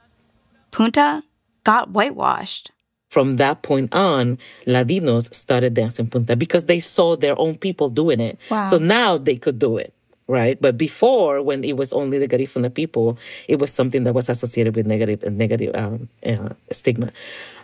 Punta 0.72 1.22
got 1.64 1.92
whitewashed. 1.92 2.72
From 3.12 3.36
that 3.36 3.62
point 3.62 3.94
on, 3.94 4.40
Latinos 4.66 5.32
started 5.36 5.76
dancing 5.76 6.10
punta 6.10 6.36
because 6.36 6.66
they 6.66 6.80
saw 6.80 7.16
their 7.16 7.40
own 7.40 7.56
people 7.56 7.92
doing 7.92 8.20
it. 8.20 8.40
Wow. 8.50 8.66
So 8.66 8.80
now 8.80 9.20
they 9.20 9.36
could 9.36 9.60
do 9.60 9.78
it 9.78 9.94
right? 10.34 10.58
But 10.60 10.78
before, 10.78 11.42
when 11.42 11.64
it 11.64 11.78
was 11.78 11.94
only 11.94 12.18
the 12.18 12.28
Garifuna 12.28 12.74
people, 12.74 13.18
it 13.48 13.60
was 13.60 13.72
something 13.72 14.04
that 14.04 14.14
was 14.14 14.30
associated 14.30 14.76
with 14.76 14.88
negative 14.88 15.22
negative 15.32 15.76
um, 15.76 16.10
uh, 16.26 16.50
stigma. 16.72 17.12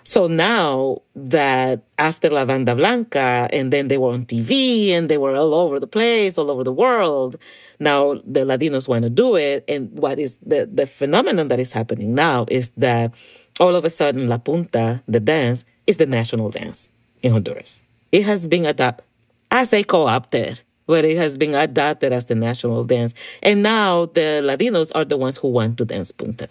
So 0.03 0.27
now 0.27 1.01
that 1.15 1.81
after 1.97 2.29
La 2.29 2.45
Banda 2.45 2.75
Blanca, 2.75 3.49
and 3.51 3.73
then 3.73 3.89
they 3.89 3.97
were 3.97 4.13
on 4.13 4.25
TV 4.25 4.89
and 4.91 5.09
they 5.09 5.17
were 5.17 5.35
all 5.35 5.53
over 5.53 5.79
the 5.79 5.87
place, 5.87 6.37
all 6.37 6.49
over 6.49 6.63
the 6.63 6.71
world. 6.73 7.35
Now 7.79 8.21
the 8.25 8.45
Latinos 8.45 8.87
want 8.87 9.03
to 9.03 9.09
do 9.09 9.35
it, 9.35 9.65
and 9.67 9.89
what 9.97 10.19
is 10.19 10.37
the 10.37 10.69
the 10.71 10.85
phenomenon 10.85 11.49
that 11.49 11.59
is 11.59 11.73
happening 11.73 12.13
now 12.13 12.45
is 12.47 12.69
that 12.77 13.13
all 13.59 13.75
of 13.75 13.83
a 13.83 13.89
sudden 13.89 14.29
La 14.29 14.37
Punta, 14.37 15.01
the 15.07 15.19
dance, 15.19 15.65
is 15.87 15.97
the 15.97 16.05
national 16.05 16.49
dance 16.51 16.89
in 17.21 17.33
Honduras. 17.33 17.81
It 18.11 18.23
has 18.23 18.47
been 18.47 18.65
adopted, 18.65 19.05
I 19.51 19.65
say 19.65 19.83
co-opted 19.83 20.61
where 20.89 21.05
it 21.05 21.17
has 21.17 21.37
been 21.37 21.53
adopted 21.53 22.11
as 22.11 22.25
the 22.25 22.33
national 22.33 22.83
dance. 22.83 23.13
And 23.43 23.61
now 23.61 24.07
the 24.07 24.41
Latinos 24.41 24.91
are 24.95 25.05
the 25.05 25.17
ones 25.17 25.37
who 25.37 25.49
want 25.49 25.77
to 25.77 25.85
dance 25.85 26.11
punta. 26.11 26.49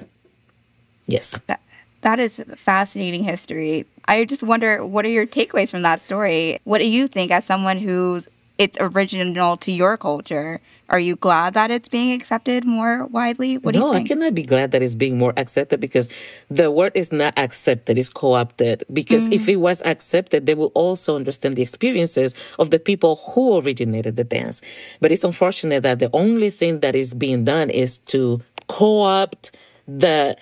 Yes. 1.07 1.41
That, 1.49 1.61
that 2.03 2.21
is 2.21 2.45
fascinating 2.55 3.25
history. 3.25 3.85
I 4.07 4.25
just 4.25 4.45
wonder 4.45 4.87
what 4.87 5.05
are 5.05 5.09
your 5.09 5.27
takeaways 5.27 5.73
from 5.73 5.83
that 5.83 6.01
story? 6.01 6.61
What 6.63 6.79
do 6.79 6.87
you 6.87 7.09
think 7.09 7.33
as 7.33 7.47
someone 7.47 7.79
who's 7.79 8.29
it's 8.59 8.77
original 8.81 9.57
to 9.57 9.71
your 9.71 9.97
culture. 9.97 10.61
Are 10.89 10.99
you 10.99 11.15
glad 11.15 11.55
that 11.55 11.71
it's 11.71 11.89
being 11.89 12.13
accepted 12.13 12.65
more 12.65 13.07
widely? 13.07 13.57
What 13.57 13.75
do 13.75 13.81
no, 13.81 13.87
you 13.87 13.93
think? 13.95 14.11
No, 14.11 14.15
I 14.17 14.19
cannot 14.19 14.35
be 14.35 14.43
glad 14.43 14.73
that 14.73 14.83
it's 14.83 14.97
being 14.97 15.17
more 15.17 15.33
accepted 15.37 15.81
because 15.81 16.11
the 16.51 16.71
word 16.71 16.93
is 16.97 17.13
not 17.13 17.39
accepted, 17.39 17.97
it's 17.97 18.09
co 18.09 18.33
opted. 18.33 18.83
Because 18.93 19.29
mm. 19.29 19.33
if 19.33 19.49
it 19.49 19.57
was 19.57 19.81
accepted, 19.83 20.47
they 20.47 20.57
will 20.57 20.73
also 20.75 21.15
understand 21.15 21.55
the 21.55 21.63
experiences 21.63 22.35
of 22.59 22.71
the 22.71 22.81
people 22.81 23.17
who 23.17 23.59
originated 23.61 24.17
the 24.17 24.25
dance. 24.25 24.61
But 25.01 25.13
it's 25.13 25.25
unfortunate 25.25 25.85
that 25.85 26.01
the 26.01 26.11
only 26.13 26.51
thing 26.51 26.81
that 26.81 26.97
is 26.97 27.15
being 27.15 27.45
done 27.45 27.71
is 27.71 27.99
to 28.11 28.43
co 28.67 29.03
opt 29.03 29.53
the 29.87 30.37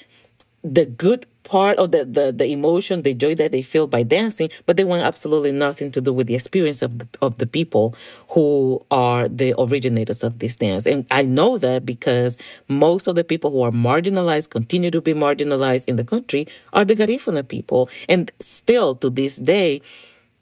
the 0.64 0.86
good 0.86 1.26
part 1.46 1.78
of 1.78 1.92
the, 1.92 2.04
the, 2.04 2.32
the 2.32 2.46
emotion, 2.46 3.02
the 3.02 3.14
joy 3.14 3.34
that 3.36 3.52
they 3.52 3.62
feel 3.62 3.86
by 3.86 4.02
dancing, 4.02 4.50
but 4.66 4.76
they 4.76 4.84
want 4.84 5.02
absolutely 5.02 5.52
nothing 5.52 5.92
to 5.92 6.00
do 6.00 6.12
with 6.12 6.26
the 6.26 6.34
experience 6.34 6.82
of 6.82 6.98
the, 6.98 7.08
of 7.22 7.38
the 7.38 7.46
people 7.46 7.94
who 8.30 8.80
are 8.90 9.28
the 9.28 9.54
originators 9.56 10.24
of 10.24 10.40
this 10.40 10.56
dance. 10.56 10.86
And 10.86 11.06
I 11.10 11.22
know 11.22 11.56
that 11.58 11.86
because 11.86 12.36
most 12.66 13.06
of 13.06 13.14
the 13.14 13.22
people 13.22 13.52
who 13.52 13.62
are 13.62 13.70
marginalized, 13.70 14.50
continue 14.50 14.90
to 14.90 15.00
be 15.00 15.14
marginalized 15.14 15.86
in 15.86 15.94
the 15.94 16.04
country, 16.04 16.48
are 16.72 16.84
the 16.84 16.96
Garifuna 16.96 17.46
people. 17.46 17.88
And 18.08 18.32
still 18.40 18.96
to 18.96 19.08
this 19.08 19.36
day, 19.36 19.82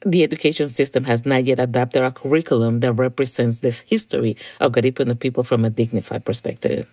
the 0.06 0.22
education 0.22 0.68
system 0.68 1.04
has 1.04 1.26
not 1.26 1.44
yet 1.44 1.60
adapted 1.60 2.02
a 2.02 2.10
curriculum 2.10 2.80
that 2.80 2.92
represents 2.94 3.60
this 3.60 3.80
history 3.80 4.36
of 4.58 4.72
Garifuna 4.72 5.18
people 5.18 5.44
from 5.44 5.64
a 5.64 5.70
dignified 5.70 6.24
perspective. 6.24 6.86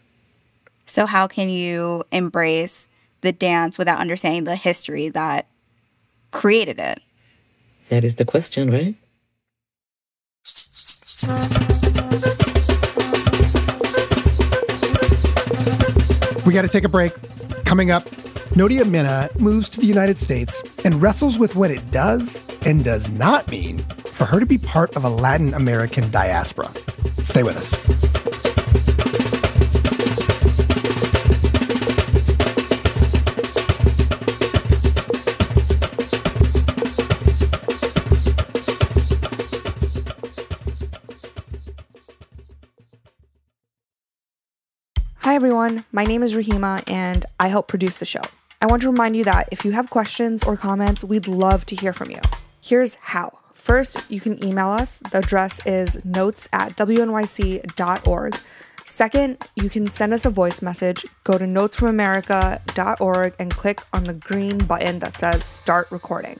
So, 0.85 1.05
how 1.05 1.27
can 1.27 1.49
you 1.49 2.03
embrace 2.11 2.89
the 3.21 3.31
dance 3.31 3.77
without 3.77 3.99
understanding 3.99 4.43
the 4.43 4.55
history 4.55 5.09
that 5.09 5.47
created 6.31 6.79
it? 6.79 7.01
That 7.89 8.03
is 8.03 8.15
the 8.15 8.25
question, 8.25 8.71
right? 8.71 8.95
We 16.45 16.53
got 16.53 16.63
to 16.63 16.67
take 16.67 16.83
a 16.83 16.89
break. 16.89 17.13
Coming 17.65 17.91
up, 17.91 18.05
Nodia 18.55 18.89
Mena 18.89 19.29
moves 19.39 19.69
to 19.69 19.79
the 19.79 19.85
United 19.85 20.17
States 20.17 20.63
and 20.83 21.01
wrestles 21.01 21.37
with 21.37 21.55
what 21.55 21.71
it 21.71 21.91
does 21.91 22.43
and 22.65 22.83
does 22.83 23.09
not 23.09 23.49
mean 23.49 23.77
for 23.77 24.25
her 24.25 24.39
to 24.39 24.45
be 24.45 24.57
part 24.57 24.95
of 24.95 25.05
a 25.05 25.09
Latin 25.09 25.53
American 25.53 26.09
diaspora. 26.11 26.69
Stay 27.13 27.43
with 27.43 27.55
us. 27.55 28.30
Everyone. 45.41 45.83
My 45.91 46.03
name 46.03 46.21
is 46.21 46.35
Rahima, 46.35 46.87
and 46.87 47.25
I 47.39 47.47
help 47.47 47.67
produce 47.67 47.97
the 47.97 48.05
show. 48.05 48.21
I 48.61 48.67
want 48.67 48.83
to 48.83 48.91
remind 48.91 49.15
you 49.15 49.23
that 49.23 49.49
if 49.51 49.65
you 49.65 49.71
have 49.71 49.89
questions 49.89 50.43
or 50.43 50.55
comments, 50.55 51.03
we'd 51.03 51.27
love 51.27 51.65
to 51.65 51.75
hear 51.75 51.93
from 51.93 52.11
you. 52.11 52.19
Here's 52.61 52.93
how. 53.01 53.39
First, 53.51 54.11
you 54.11 54.19
can 54.19 54.43
email 54.45 54.67
us. 54.67 54.99
The 54.99 55.17
address 55.17 55.65
is 55.65 56.05
notes 56.05 56.47
at 56.53 56.75
wnyc.org. 56.75 58.35
Second, 58.85 59.37
you 59.55 59.67
can 59.67 59.87
send 59.87 60.13
us 60.13 60.25
a 60.25 60.29
voice 60.29 60.61
message. 60.61 61.07
Go 61.23 61.39
to 61.39 61.45
notesfromamerica.org 61.45 63.33
and 63.39 63.49
click 63.51 63.81
on 63.91 64.03
the 64.03 64.13
green 64.13 64.59
button 64.59 64.99
that 64.99 65.15
says 65.15 65.43
Start 65.43 65.87
Recording. 65.89 66.39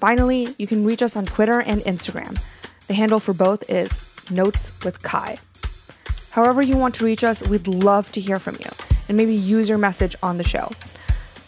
Finally, 0.00 0.54
you 0.56 0.66
can 0.66 0.86
reach 0.86 1.02
us 1.02 1.16
on 1.16 1.26
Twitter 1.26 1.60
and 1.60 1.82
Instagram. 1.82 2.40
The 2.86 2.94
handle 2.94 3.20
for 3.20 3.34
both 3.34 3.68
is 3.68 3.98
Notes 4.30 4.72
with 4.82 5.02
Kai. 5.02 5.36
However, 6.32 6.62
you 6.62 6.78
want 6.78 6.94
to 6.96 7.04
reach 7.04 7.22
us, 7.22 7.46
we'd 7.46 7.68
love 7.68 8.10
to 8.12 8.20
hear 8.20 8.38
from 8.38 8.56
you 8.58 8.70
and 9.08 9.18
maybe 9.18 9.34
use 9.34 9.68
your 9.68 9.76
message 9.76 10.16
on 10.22 10.38
the 10.38 10.44
show. 10.44 10.70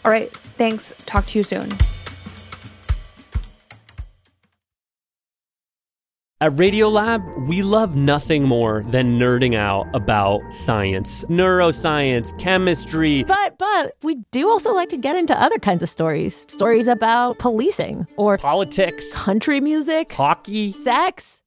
All 0.05 0.11
right, 0.11 0.31
thanks. 0.31 0.93
Talk 1.05 1.25
to 1.27 1.39
you 1.39 1.43
soon. 1.43 1.69
At 6.39 6.51
Radiolab, 6.51 7.47
we 7.47 7.63
love 7.63 7.95
nothing 7.95 8.43
more 8.43 8.85
than 8.89 9.17
nerding 9.17 9.55
out 9.55 9.87
about 9.95 10.41
science, 10.53 11.25
neuroscience, 11.25 12.37
chemistry. 12.37 13.23
But 13.23 13.57
but 13.57 13.93
we 14.03 14.17
do 14.29 14.49
also 14.49 14.71
like 14.75 14.89
to 14.89 14.97
get 14.97 15.15
into 15.15 15.33
other 15.41 15.57
kinds 15.57 15.81
of 15.81 15.89
stories. 15.89 16.45
Stories 16.47 16.87
about 16.87 17.39
policing 17.39 18.05
or 18.17 18.37
politics, 18.37 19.11
country 19.13 19.59
music, 19.61 20.13
hockey, 20.13 20.73
sex 20.73 21.41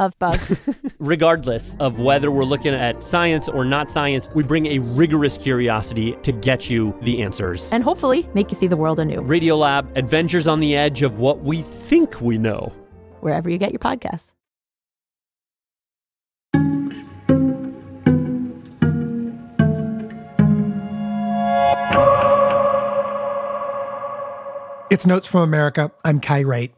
of 0.00 0.18
bugs. 0.18 0.62
Regardless 0.98 1.76
of 1.78 2.00
whether 2.00 2.30
we're 2.30 2.44
looking 2.44 2.74
at 2.74 3.02
science 3.02 3.48
or 3.48 3.64
not 3.64 3.88
science, 3.90 4.28
we 4.34 4.42
bring 4.42 4.66
a 4.66 4.78
rigorous 4.80 5.38
curiosity 5.38 6.16
to 6.22 6.32
get 6.32 6.68
you 6.68 6.98
the 7.02 7.22
answers. 7.22 7.70
and 7.72 7.84
hopefully 7.84 8.28
make 8.34 8.50
you 8.50 8.56
see 8.56 8.66
the 8.66 8.76
world 8.76 8.98
anew, 8.98 9.20
Radiolab, 9.20 9.96
adventures 9.96 10.46
on 10.46 10.60
the 10.60 10.74
edge 10.76 11.02
of 11.02 11.20
what 11.20 11.40
we 11.44 11.62
think 11.62 12.20
we 12.20 12.38
know. 12.38 12.72
wherever 13.20 13.48
you 13.50 13.58
get 13.58 13.70
your 13.70 13.78
podcasts. 13.78 14.32
It's 24.90 25.06
Notes 25.06 25.28
from 25.28 25.42
America. 25.42 25.92
I'm 26.04 26.18
Kai 26.18 26.42
Wright. 26.42 26.74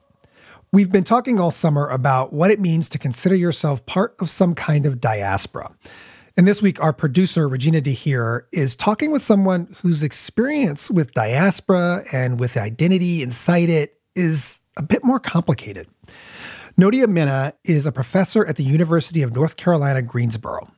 We've 0.75 0.91
been 0.91 1.05
talking 1.05 1.39
all 1.39 1.51
summer 1.51 1.87
about 1.87 2.33
what 2.33 2.51
it 2.51 2.59
means 2.59 2.89
to 2.89 2.99
consider 2.99 3.35
yourself 3.35 3.85
part 3.85 4.17
of 4.21 4.31
some 4.31 4.55
kind 4.55 4.87
of 4.87 5.03
diaspora. 5.03 5.71
And 6.35 6.49
this 6.49 6.63
week, 6.63 6.83
our 6.83 6.95
producer, 6.95 7.47
Regina 7.47 7.83
de 7.83 7.91
Heer, 7.91 8.47
is 8.53 8.75
talking 8.75 9.13
with 9.13 9.21
someone 9.21 9.77
whose 9.83 10.03
experience 10.03 10.91
with 10.91 11.13
diaspora 11.13 12.05
and 12.11 12.41
with 12.41 12.57
identity 12.57 13.23
inside 13.23 13.69
it 13.69 14.01
is 14.15 14.63
a 14.79 14.83
bit 14.83 15.05
more 15.05 15.21
complicated. 15.21 15.89
Nodia 16.81 17.07
Mena 17.07 17.53
is 17.65 17.85
a 17.85 17.93
professor 17.93 18.47
at 18.47 18.57
the 18.57 18.65
University 18.65 19.21
of 19.21 19.35
North 19.35 19.59
Carolina, 19.59 20.01
Greensboro. 20.01 20.69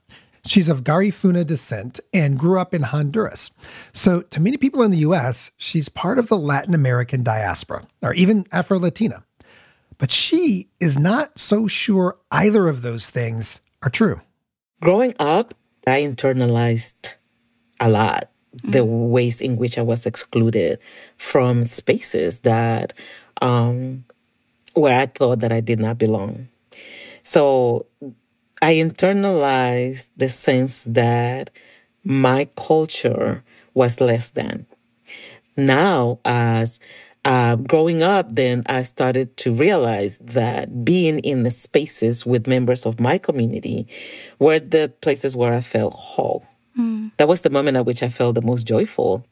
She's 0.44 0.68
of 0.68 0.82
Garifuna 0.82 1.46
descent 1.46 2.00
and 2.12 2.36
grew 2.36 2.58
up 2.58 2.74
in 2.74 2.82
Honduras. 2.82 3.52
So, 3.92 4.22
to 4.22 4.40
many 4.40 4.56
people 4.56 4.82
in 4.82 4.90
the 4.90 4.98
US, 4.98 5.52
she's 5.56 5.88
part 5.88 6.18
of 6.18 6.26
the 6.26 6.36
Latin 6.36 6.74
American 6.74 7.22
diaspora, 7.22 7.86
or 8.02 8.12
even 8.14 8.44
Afro 8.50 8.80
Latina. 8.80 9.22
But 10.04 10.11
she 10.11 10.68
is 10.80 10.99
not 10.99 11.38
so 11.38 11.66
sure 11.66 12.18
either 12.30 12.68
of 12.68 12.82
those 12.82 13.08
things 13.08 13.62
are 13.82 13.88
true. 13.88 14.20
Growing 14.82 15.14
up, 15.18 15.54
I 15.87 16.02
internalized 16.02 17.14
a 17.80 17.88
lot 17.88 18.28
the 18.62 18.84
ways 18.84 19.40
in 19.40 19.56
which 19.56 19.78
I 19.78 19.80
was 19.80 20.04
excluded 20.04 20.78
from 21.16 21.64
spaces 21.64 22.40
that 22.40 22.92
um, 23.40 24.04
where 24.75 25.00
I 25.00 25.06
thought 25.06 25.38
that 25.38 25.52
I 25.52 25.61
did 25.61 25.80
not 25.80 25.96
belong. 25.96 26.49
So 27.23 27.87
I 28.61 28.75
internalized 28.75 30.11
the 30.18 30.28
sense 30.28 30.84
that 30.84 31.49
my 32.04 32.46
culture 32.56 33.42
was 33.73 34.02
less 34.02 34.28
than. 34.28 34.66
Now, 35.56 36.18
as 36.26 36.78
uh, 37.25 37.57
growing 37.57 38.02
up, 38.02 38.35
then 38.35 38.62
I 38.66 38.83
started 38.83 39.37
to 39.38 39.52
realize 39.52 40.19
that 40.19 40.85
being 40.85 41.19
in 41.21 41.43
the 41.43 41.50
spaces 41.50 42.26
with 42.26 42.47
members 42.47 42.87
of 42.87 43.00
my 43.00 43.19
community 43.19 43.87
were 44.38 44.61
the 44.61 44.93
places 45.00 45.35
where 45.35 45.54
I 45.54 45.61
felt 45.61 45.95
whole. 45.95 46.47
That 47.16 47.28
was 47.28 47.43
the 47.43 47.50
moment 47.50 47.76
at 47.76 47.87
which 47.87 48.02
I 48.02 48.09
felt 48.09 48.35
the 48.35 48.43
most 48.43 48.66
joyful. 48.66 49.26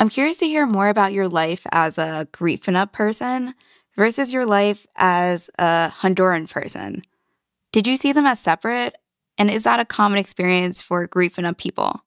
I'm 0.00 0.08
curious 0.08 0.38
to 0.38 0.46
hear 0.46 0.66
more 0.66 0.88
about 0.88 1.12
your 1.12 1.28
life 1.28 1.66
as 1.72 1.98
a 1.98 2.28
Garifuna 2.32 2.90
person 2.90 3.54
versus 3.96 4.32
your 4.32 4.46
life 4.46 4.86
as 4.96 5.50
a 5.58 5.92
Honduran 6.00 6.48
person. 6.48 7.02
Did 7.72 7.86
you 7.86 7.96
see 7.96 8.12
them 8.12 8.26
as 8.26 8.40
separate? 8.40 8.96
And 9.38 9.50
is 9.50 9.64
that 9.64 9.80
a 9.80 9.84
common 9.84 10.18
experience 10.18 10.82
for 10.82 11.06
Garifuna 11.06 11.56
people? 11.56 12.02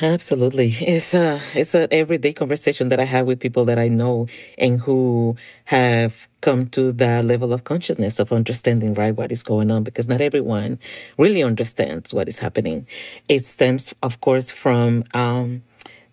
Absolutely. 0.00 0.68
It's 0.80 1.14
a 1.14 1.40
it's 1.54 1.74
an 1.74 1.88
everyday 1.90 2.32
conversation 2.32 2.88
that 2.88 2.98
I 3.00 3.04
have 3.04 3.26
with 3.26 3.38
people 3.38 3.64
that 3.66 3.78
I 3.78 3.88
know 3.88 4.26
and 4.58 4.80
who 4.80 5.36
have 5.66 6.26
come 6.40 6.66
to 6.68 6.92
that 6.92 7.24
level 7.24 7.52
of 7.52 7.64
consciousness 7.64 8.18
of 8.18 8.32
understanding 8.32 8.94
right 8.94 9.14
what 9.14 9.30
is 9.30 9.42
going 9.42 9.70
on 9.70 9.84
because 9.84 10.08
not 10.08 10.20
everyone 10.20 10.78
really 11.18 11.42
understands 11.42 12.12
what 12.12 12.28
is 12.28 12.38
happening. 12.40 12.86
It 13.28 13.44
stems, 13.44 13.94
of 14.02 14.20
course, 14.20 14.50
from 14.50 15.04
um, 15.14 15.62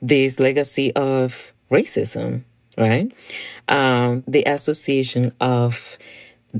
this 0.02 0.40
legacy 0.40 0.94
of 0.96 1.54
racism, 1.72 2.44
right? 2.78 3.12
Um, 3.68 4.24
the 4.28 4.44
association 4.44 5.32
of 5.42 5.98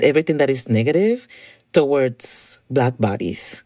everything 0.02 0.38
that 0.38 0.50
is 0.50 0.70
negative 0.70 1.28
towards 1.74 2.60
black 2.70 2.98
bodies 3.00 3.64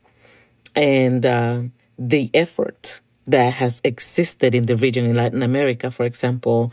and 0.75 1.25
uh, 1.25 1.61
the 1.97 2.29
effort 2.33 3.01
that 3.27 3.53
has 3.53 3.81
existed 3.83 4.53
in 4.53 4.65
the 4.65 4.77
region 4.77 5.05
in 5.05 5.15
Latin 5.15 5.43
America, 5.43 5.91
for 5.91 6.05
example, 6.05 6.71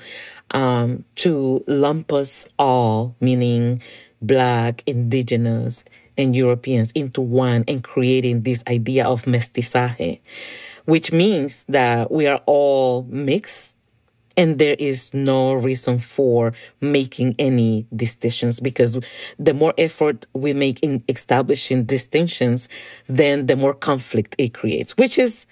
um, 0.50 1.04
to 1.16 1.64
lump 1.66 2.12
us 2.12 2.46
all, 2.58 3.16
meaning 3.20 3.80
Black, 4.20 4.82
Indigenous, 4.86 5.84
and 6.18 6.36
Europeans, 6.36 6.92
into 6.92 7.20
one 7.20 7.64
and 7.66 7.82
creating 7.82 8.42
this 8.42 8.62
idea 8.68 9.06
of 9.06 9.22
mestizaje, 9.22 10.20
which 10.84 11.10
means 11.10 11.64
that 11.64 12.10
we 12.10 12.26
are 12.26 12.40
all 12.46 13.04
mixed 13.08 13.74
and 14.36 14.58
there 14.58 14.76
is 14.78 15.12
no 15.12 15.52
reason 15.52 15.98
for 15.98 16.52
making 16.80 17.34
any 17.38 17.86
distinctions 17.94 18.60
because 18.60 18.98
the 19.38 19.52
more 19.52 19.74
effort 19.76 20.26
we 20.32 20.52
make 20.52 20.80
in 20.80 21.02
establishing 21.08 21.84
distinctions, 21.84 22.68
then 23.06 23.46
the 23.46 23.56
more 23.56 23.74
conflict 23.74 24.34
it 24.38 24.54
creates, 24.54 24.96
which 24.96 25.18
is 25.18 25.46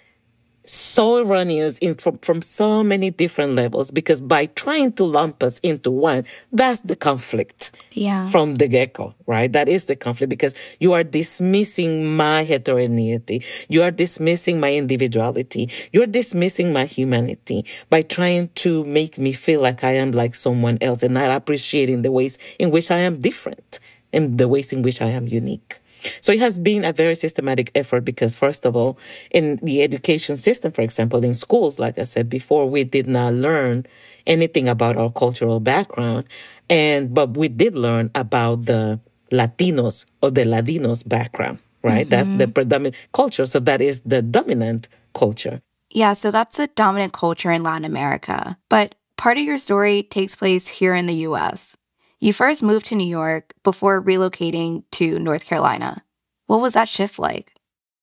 so 0.64 1.18
erroneous 1.18 1.79
in 1.79 1.94
from, 1.94 2.18
from 2.18 2.42
so 2.42 2.85
many 2.85 3.11
different 3.11 3.55
levels 3.55 3.90
because 3.90 4.20
by 4.20 4.46
trying 4.46 4.92
to 4.92 5.05
lump 5.05 5.42
us 5.42 5.59
into 5.61 5.90
one, 5.90 6.25
that's 6.53 6.81
the 6.83 6.94
conflict 6.94 7.73
Yeah. 7.92 8.31
from 8.31 8.57
the 8.57 8.68
get-go, 8.68 9.14
right? 9.27 9.53
That 9.53 9.68
is 9.68 9.87
the 9.87 9.96
conflict 9.96 10.29
because 10.31 10.55
you 10.79 10.92
are 10.92 11.03
dismissing 11.03 12.14
my 12.14 12.44
heterogeneity. 12.44 13.42
You 13.68 13.83
are 13.83 13.90
dismissing 13.90 14.61
my 14.61 14.73
individuality. 14.75 15.70
You're 15.92 16.07
dismissing 16.07 16.73
my 16.73 16.85
humanity 16.85 17.64
by 17.88 18.03
trying 18.03 18.49
to 18.57 18.85
make 18.85 19.18
me 19.18 19.33
feel 19.33 19.61
like 19.61 19.83
I 19.83 19.92
am 19.92 20.12
like 20.12 20.35
someone 20.35 20.79
else 20.81 21.03
and 21.03 21.14
not 21.14 21.31
appreciating 21.31 22.03
the 22.03 22.12
ways 22.12 22.38
in 22.59 22.70
which 22.70 22.90
I 22.90 22.99
am 22.99 23.20
different 23.20 23.81
and 24.12 24.38
the 24.38 24.46
ways 24.46 24.73
in 24.73 24.83
which 24.83 25.01
I 25.01 25.09
am 25.09 25.27
unique. 25.27 25.80
So 26.21 26.33
it 26.33 26.41
has 26.41 26.59
been 26.59 26.85
a 26.85 26.93
very 26.93 27.15
systematic 27.15 27.71
effort 27.75 28.03
because, 28.05 28.35
first 28.35 28.65
of 28.67 28.77
all, 28.77 28.99
in 29.31 29.57
the 29.63 29.83
education 29.83 30.37
system, 30.37 30.73
for 30.73 30.83
example, 30.83 31.25
in 31.25 31.35
schools, 31.35 31.79
like 31.79 31.99
I 31.99 32.05
said 32.05 32.29
before, 32.29 32.69
we 32.69 32.85
did 32.85 33.07
not 33.07 33.35
learn 33.35 33.87
anything 34.27 34.69
about 34.69 34.97
our 34.97 35.11
cultural 35.11 35.61
background. 35.61 36.25
And, 36.69 37.13
but 37.13 37.37
we 37.37 37.49
did 37.49 37.75
learn 37.75 38.11
about 38.15 38.67
the 38.67 39.01
Latinos 39.33 40.05
or 40.23 40.31
the 40.31 40.45
Ladinos 40.45 41.07
background, 41.07 41.59
right? 41.83 42.09
That's 42.09 42.29
the 42.29 42.45
mm-hmm. 42.45 42.53
predominant 42.53 42.97
culture. 43.13 43.47
So 43.47 43.61
that 43.61 43.81
is 43.81 44.01
the 44.01 44.23
dominant 44.23 44.89
culture. 45.15 45.63
Yeah, 45.91 46.13
so 46.13 46.31
that's 46.31 46.59
a 46.59 46.69
dominant 46.69 47.13
culture 47.13 47.51
in 47.51 47.63
Latin 47.63 47.85
America. 47.85 48.57
But 48.69 48.95
part 49.17 49.39
of 49.39 49.45
your 49.45 49.59
story 49.59 50.05
takes 50.05 50.37
place 50.37 50.67
here 50.69 50.95
in 50.95 51.07
the 51.07 51.27
US. 51.27 51.77
You 52.20 52.33
first 52.33 52.62
moved 52.62 52.87
to 52.87 52.94
New 52.94 53.09
York 53.09 53.54
before 53.62 54.02
relocating 54.02 54.85
to 54.92 55.18
North 55.18 55.44
Carolina. 55.44 56.04
What 56.46 56.61
was 56.61 56.74
that 56.74 56.88
shift 56.88 57.18
like? 57.18 57.52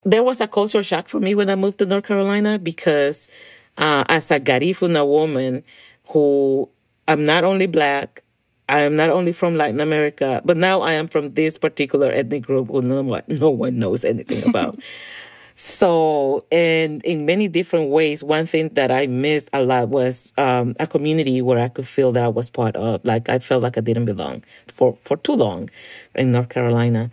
there 0.08 0.24
was 0.24 0.40
a 0.40 0.48
culture 0.48 0.82
shock 0.82 1.10
for 1.10 1.20
me 1.20 1.36
when 1.36 1.50
I 1.50 1.56
moved 1.56 1.80
to 1.80 1.86
North 1.86 2.06
Carolina 2.06 2.58
because 2.58 3.30
uh, 3.78 4.06
as 4.08 4.32
a 4.32 4.40
Garifuna 4.40 5.06
woman 5.06 5.64
who 6.08 6.70
I'm 7.10 7.26
not 7.26 7.44
only 7.44 7.68
black, 7.68 8.24
I 8.70 8.80
am 8.80 8.96
not 8.96 9.10
only 9.10 9.34
from 9.34 9.56
Latin 9.56 9.82
America, 9.82 10.42
but 10.46 10.56
now 10.56 10.80
I 10.82 10.94
am 10.94 11.10
from 11.10 11.34
this 11.34 11.58
particular 11.58 12.10
ethnic 12.10 12.44
group 12.44 12.70
who 12.70 12.82
no 12.82 13.02
one, 13.02 13.24
no 13.28 13.50
one 13.50 13.80
knows 13.80 14.06
anything 14.06 14.48
about. 14.48 14.80
so, 15.60 16.46
and 16.52 17.04
in 17.04 17.26
many 17.26 17.48
different 17.48 17.90
ways, 17.90 18.24
one 18.24 18.46
thing 18.46 18.70
that 18.76 18.92
I 18.92 19.08
missed 19.08 19.50
a 19.54 19.64
lot 19.64 19.90
was 19.90 20.32
um, 20.38 20.76
a 20.80 20.86
community 20.86 21.42
where 21.42 21.58
I 21.58 21.68
could 21.68 21.88
feel 21.88 22.12
that 22.12 22.24
I 22.24 22.28
was 22.28 22.52
part 22.52 22.76
of. 22.76 23.04
Like 23.04 23.28
I 23.28 23.40
felt 23.40 23.64
like 23.64 23.76
I 23.76 23.82
didn't 23.82 24.06
belong 24.06 24.44
for, 24.68 24.96
for 25.02 25.18
too 25.18 25.34
long 25.34 25.72
in 26.14 26.32
North 26.32 26.50
Carolina. 26.50 27.10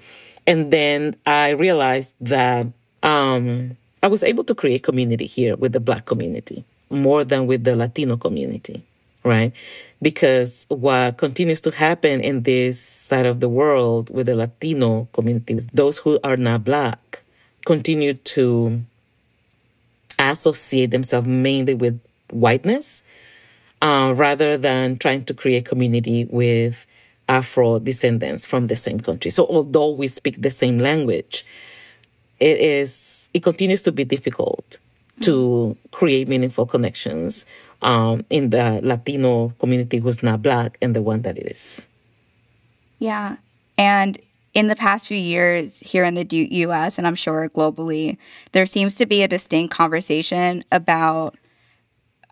And 0.46 0.70
then 0.70 1.16
I 1.24 1.50
realized 1.50 2.16
that 2.20 2.66
um, 3.02 3.78
I 4.02 4.08
was 4.08 4.22
able 4.22 4.44
to 4.44 4.54
create 4.54 4.82
community 4.82 5.24
here 5.24 5.56
with 5.56 5.72
the 5.72 5.80
Black 5.80 6.04
community 6.04 6.66
more 6.90 7.24
than 7.24 7.46
with 7.46 7.64
the 7.64 7.74
Latino 7.74 8.18
community, 8.18 8.84
right? 9.24 9.54
Because 10.02 10.66
what 10.68 11.16
continues 11.16 11.62
to 11.62 11.70
happen 11.70 12.20
in 12.20 12.42
this 12.42 12.78
side 12.78 13.24
of 13.24 13.40
the 13.40 13.48
world 13.48 14.10
with 14.10 14.26
the 14.26 14.36
Latino 14.36 15.08
communities, 15.14 15.66
those 15.72 15.96
who 15.96 16.20
are 16.22 16.36
not 16.36 16.62
Black 16.62 17.23
continue 17.64 18.14
to 18.14 18.80
associate 20.18 20.90
themselves 20.90 21.26
mainly 21.26 21.74
with 21.74 22.00
whiteness 22.30 23.02
uh, 23.82 24.12
rather 24.16 24.56
than 24.56 24.96
trying 24.96 25.24
to 25.24 25.34
create 25.34 25.64
community 25.64 26.24
with 26.26 26.86
Afro 27.28 27.78
descendants 27.78 28.44
from 28.44 28.66
the 28.66 28.76
same 28.76 29.00
country. 29.00 29.30
So 29.30 29.46
although 29.46 29.90
we 29.90 30.08
speak 30.08 30.40
the 30.40 30.50
same 30.50 30.78
language, 30.78 31.46
it 32.40 32.58
is 32.58 33.28
it 33.32 33.42
continues 33.42 33.82
to 33.82 33.92
be 33.92 34.04
difficult 34.04 34.78
to 35.20 35.76
create 35.90 36.28
meaningful 36.28 36.66
connections 36.66 37.46
um, 37.82 38.24
in 38.30 38.50
the 38.50 38.80
Latino 38.82 39.50
community 39.58 39.98
who's 39.98 40.22
not 40.22 40.42
black 40.42 40.76
and 40.82 40.94
the 40.94 41.02
one 41.02 41.22
that 41.22 41.38
it 41.38 41.46
is. 41.46 41.88
Yeah. 42.98 43.36
And 43.78 44.18
in 44.54 44.68
the 44.68 44.76
past 44.76 45.08
few 45.08 45.18
years 45.18 45.80
here 45.80 46.04
in 46.04 46.14
the 46.14 46.26
US 46.30 46.96
and 46.96 47.06
I'm 47.06 47.16
sure 47.16 47.48
globally, 47.50 48.16
there 48.52 48.66
seems 48.66 48.94
to 48.96 49.06
be 49.06 49.22
a 49.22 49.28
distinct 49.28 49.74
conversation 49.74 50.64
about 50.70 51.36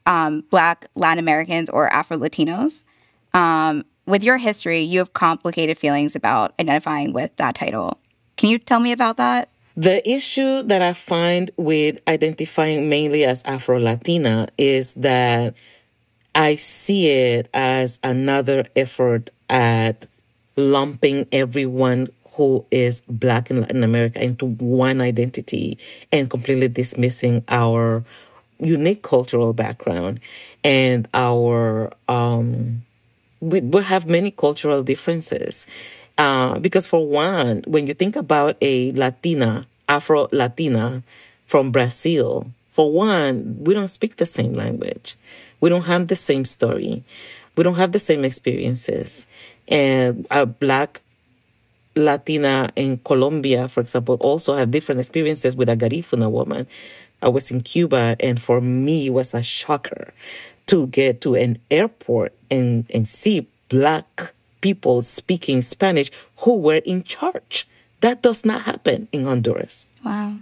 um, 0.07 0.45
Black 0.51 0.87
Latin 0.95 1.19
Americans 1.19 1.69
or 1.69 1.89
Afro 1.93 2.17
Latinos. 2.17 2.85
Um, 3.35 3.85
with 4.07 4.23
your 4.23 4.39
history, 4.39 4.81
you 4.81 4.99
have 5.01 5.13
complicated 5.13 5.79
feelings 5.79 6.17
about 6.17 6.55
identifying 6.59 7.13
with 7.13 7.35
that 7.37 7.55
title. 7.55 7.99
Can 8.37 8.51
you 8.51 8.59
tell 8.59 8.81
me 8.81 8.93
about 8.93 9.17
that? 9.17 9.49
The 9.77 10.09
issue 10.09 10.63
that 10.65 10.83
I 10.83 10.93
find 10.93 11.51
with 11.57 11.99
identifying 12.07 12.89
mainly 12.89 13.25
as 13.25 13.43
Afro 13.45 13.79
Latina 13.79 14.49
is 14.59 14.95
that 14.95 15.55
I 16.35 16.57
see 16.57 17.09
it 17.09 17.49
as 17.55 17.99
another 18.03 18.65
effort 18.77 19.31
at 19.49 20.07
lumping 20.57 21.27
everyone 21.33 22.09
who 22.33 22.65
is 22.71 23.03
Black 23.09 23.51
in 23.51 23.61
Latin 23.61 23.85
America 23.85 24.23
into 24.23 24.47
one 24.47 25.01
identity 25.01 25.79
and 26.11 26.31
completely 26.31 26.69
dismissing 26.69 27.45
our 27.49 28.05
unique 28.59 29.03
cultural 29.03 29.53
background 29.53 30.21
and 30.65 31.09
our 31.13 31.93
um, 32.09 32.83
we, 33.41 33.61
we 33.61 33.83
have 33.83 34.09
many 34.09 34.31
cultural 34.31 34.83
differences. 34.83 35.67
Uh, 36.17 36.59
because 36.59 36.87
for 36.87 37.07
one, 37.07 37.65
when 37.67 37.87
you 37.87 37.95
think 37.95 38.17
about 38.17 38.57
a 38.61 38.93
Latina, 38.93 39.67
Afro 39.89 40.29
Latina 40.31 41.03
from 41.47 41.73
Brazil, 41.73 42.47
for 42.71 42.91
one, 42.91 43.57
we 43.61 43.75
don't 43.75 43.89
speak 43.89 44.17
the 44.17 44.27
same 44.27 44.55
language. 44.55 45.17
We 45.61 45.69
don't 45.69 45.85
have 45.85 46.09
the 46.09 46.17
same 46.17 46.45
story. 46.45 47.05
We 47.57 47.65
don't 47.65 47.75
have 47.75 47.93
the 47.93 47.99
same 47.99 48.25
experiences. 48.25 49.27
And 49.69 50.27
a 50.31 50.47
Black 50.47 51.01
Latina 51.95 52.71
in 52.77 52.99
Colombia, 52.99 53.69
for 53.69 53.81
example, 53.81 54.17
also 54.21 54.57
have 54.57 54.71
different 54.71 55.01
experiences 55.01 55.57
with 55.57 55.69
a 55.69 55.77
Garifuna 55.77 56.31
woman. 56.31 56.67
I 57.23 57.29
was 57.29 57.51
in 57.51 57.61
Cuba, 57.63 58.17
and 58.19 58.41
for 58.41 58.61
me, 58.61 59.07
it 59.07 59.11
was 59.11 59.35
a 59.35 59.43
shocker 59.43 60.13
to 60.67 60.87
get 60.89 61.21
to 61.23 61.35
an 61.35 61.59
airport 61.71 62.33
and, 62.51 62.87
and 62.93 63.07
see 63.07 63.47
Black 63.69 64.35
people 64.61 65.03
speaking 65.03 65.63
Spanish 65.63 66.11
who 66.39 66.57
were 66.57 66.83
in 66.85 67.03
charge. 67.03 67.69
That 68.01 68.23
does 68.23 68.45
not 68.45 68.63
happen 68.63 69.09
in 69.13 69.25
Honduras. 69.25 69.87
Wow. 70.05 70.39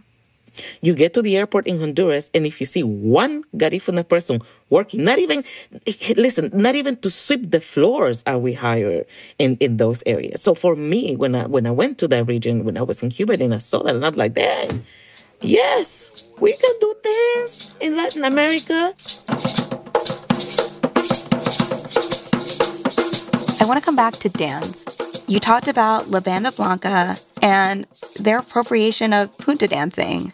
You 0.81 0.95
get 0.95 1.15
to 1.15 1.23
the 1.23 1.37
airport 1.37 1.67
in 1.67 1.81
Honduras, 1.81 2.31
and 2.35 2.47
if 2.47 2.61
you 2.61 2.67
see 2.67 2.83
one 2.83 3.45
Garifuna 3.57 4.07
person 4.07 4.41
working, 4.69 5.05
not 5.05 5.19
even, 5.19 5.45
listen, 6.17 6.51
not 6.53 6.75
even 6.75 6.97
to 6.99 7.11
sweep 7.11 7.51
the 7.51 7.61
floors 7.61 8.23
are 8.27 8.39
we 8.39 8.53
hired 8.53 9.07
in, 9.39 9.57
in 9.57 9.77
those 9.77 10.03
areas. 10.07 10.43
So 10.43 10.55
for 10.55 10.77
me, 10.77 11.17
when 11.17 11.35
I, 11.35 11.47
when 11.47 11.67
I 11.67 11.71
went 11.71 11.99
to 11.99 12.09
that 12.09 12.27
region, 12.27 12.65
when 12.65 12.77
I 12.79 12.83
was 12.83 13.03
in 13.03 13.11
Cuba, 13.11 13.35
and 13.35 13.55
I 13.55 13.59
saw 13.59 13.83
that, 13.83 13.95
and 13.95 14.05
I'm 14.05 14.15
like, 14.15 14.35
dang, 14.35 14.85
yes, 15.41 16.25
we 16.39 16.53
can 16.53 16.75
do 16.81 16.95
this 17.03 17.73
in 17.81 17.97
Latin 17.97 18.25
America. 18.25 18.95
I 23.61 23.67
want 23.67 23.79
to 23.79 23.85
come 23.85 23.97
back 23.97 24.15
to 24.15 24.29
dance. 24.29 24.87
You 25.31 25.39
talked 25.39 25.69
about 25.69 26.09
La 26.09 26.19
Banda 26.19 26.51
Blanca 26.51 27.17
and 27.41 27.87
their 28.19 28.41
appropriation 28.41 29.13
of 29.13 29.39
punta 29.39 29.69
dancing. 29.69 30.33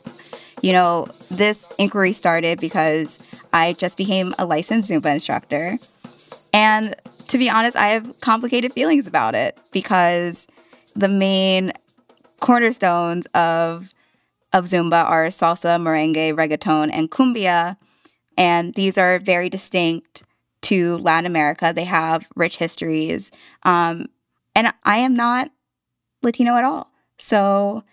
You 0.62 0.72
know, 0.72 1.08
this 1.30 1.68
inquiry 1.78 2.14
started 2.14 2.58
because 2.58 3.18
I 3.52 3.74
just 3.74 3.98
became 3.98 4.34
a 4.38 4.46
licensed 4.46 4.90
Zumba 4.90 5.12
instructor. 5.12 5.78
And 6.54 6.96
to 7.28 7.36
be 7.36 7.50
honest, 7.50 7.76
I 7.76 7.88
have 7.88 8.18
complicated 8.22 8.72
feelings 8.72 9.06
about 9.06 9.34
it 9.34 9.58
because 9.70 10.46
the 10.94 11.10
main 11.10 11.74
cornerstones 12.40 13.26
of 13.34 13.90
of 14.54 14.64
Zumba 14.64 15.04
are 15.04 15.26
salsa, 15.26 15.78
merengue, 15.78 16.32
reggaeton, 16.32 16.88
and 16.90 17.10
cumbia. 17.10 17.76
And 18.38 18.72
these 18.72 18.96
are 18.96 19.18
very 19.18 19.50
distinct 19.50 20.22
to 20.62 20.96
Latin 20.96 21.26
America. 21.26 21.74
They 21.76 21.84
have 21.84 22.26
rich 22.34 22.56
histories. 22.56 23.30
Um, 23.64 24.06
and 24.56 24.72
I 24.82 24.96
am 24.98 25.14
not 25.14 25.52
Latino 26.22 26.56
at 26.56 26.64
all. 26.64 26.90
So 27.18 27.84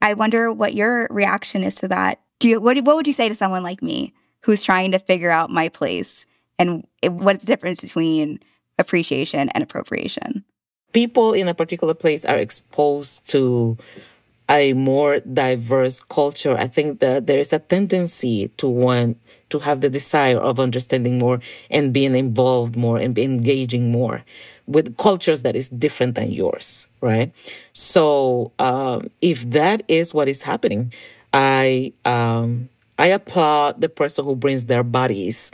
I 0.00 0.14
wonder 0.14 0.52
what 0.52 0.74
your 0.74 1.08
reaction 1.10 1.64
is 1.64 1.74
to 1.76 1.88
that. 1.88 2.20
Do 2.38 2.48
you, 2.48 2.60
what, 2.60 2.76
what 2.84 2.96
would 2.96 3.06
you 3.06 3.12
say 3.12 3.28
to 3.28 3.34
someone 3.34 3.62
like 3.62 3.82
me 3.82 4.12
who's 4.42 4.62
trying 4.62 4.92
to 4.92 4.98
figure 4.98 5.30
out 5.30 5.50
my 5.50 5.70
place 5.70 6.26
and 6.58 6.86
what's 7.02 7.40
the 7.40 7.46
difference 7.46 7.80
between 7.80 8.40
appreciation 8.78 9.48
and 9.48 9.64
appropriation? 9.64 10.44
People 10.92 11.32
in 11.32 11.48
a 11.48 11.54
particular 11.54 11.94
place 11.94 12.26
are 12.26 12.36
exposed 12.36 13.26
to 13.30 13.78
a 14.50 14.74
more 14.74 15.20
diverse 15.20 16.00
culture. 16.00 16.58
I 16.58 16.66
think 16.66 17.00
that 17.00 17.26
there 17.26 17.38
is 17.38 17.54
a 17.54 17.58
tendency 17.58 18.48
to 18.58 18.68
want 18.68 19.18
to 19.48 19.60
have 19.60 19.80
the 19.80 19.88
desire 19.88 20.38
of 20.38 20.60
understanding 20.60 21.18
more 21.18 21.40
and 21.70 21.92
being 21.92 22.14
involved 22.14 22.76
more 22.76 22.98
and 22.98 23.16
engaging 23.16 23.90
more 23.90 24.24
with 24.66 24.96
cultures 24.96 25.42
that 25.42 25.56
is 25.56 25.68
different 25.68 26.14
than 26.14 26.30
yours, 26.30 26.88
right? 27.00 27.32
So 27.72 28.52
um, 28.58 29.08
if 29.20 29.48
that 29.50 29.82
is 29.88 30.14
what 30.14 30.28
is 30.28 30.42
happening, 30.42 30.92
I 31.32 31.92
um, 32.04 32.68
I 32.98 33.06
applaud 33.06 33.80
the 33.80 33.88
person 33.88 34.24
who 34.24 34.36
brings 34.36 34.66
their 34.66 34.84
bodies 34.84 35.50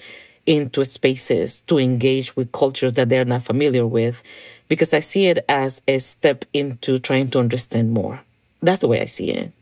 into 0.47 0.85
spaces 0.85 1.61
to 1.62 1.79
engage 1.79 2.35
with 2.37 2.53
cultures 2.53 2.94
that 2.94 3.09
they're 3.09 3.25
not 3.25 3.42
familiar 3.42 3.87
with, 3.87 4.23
because 4.68 4.92
I 4.94 5.01
see 5.01 5.27
it 5.27 5.44
as 5.49 5.83
a 5.87 5.99
step 5.99 6.44
into 6.53 6.99
trying 6.99 7.31
to 7.31 7.38
understand 7.38 7.92
more. 7.92 8.21
That's 8.62 8.81
the 8.81 8.88
way 8.88 9.01
I 9.01 9.05
see 9.05 9.31
it. 9.31 9.53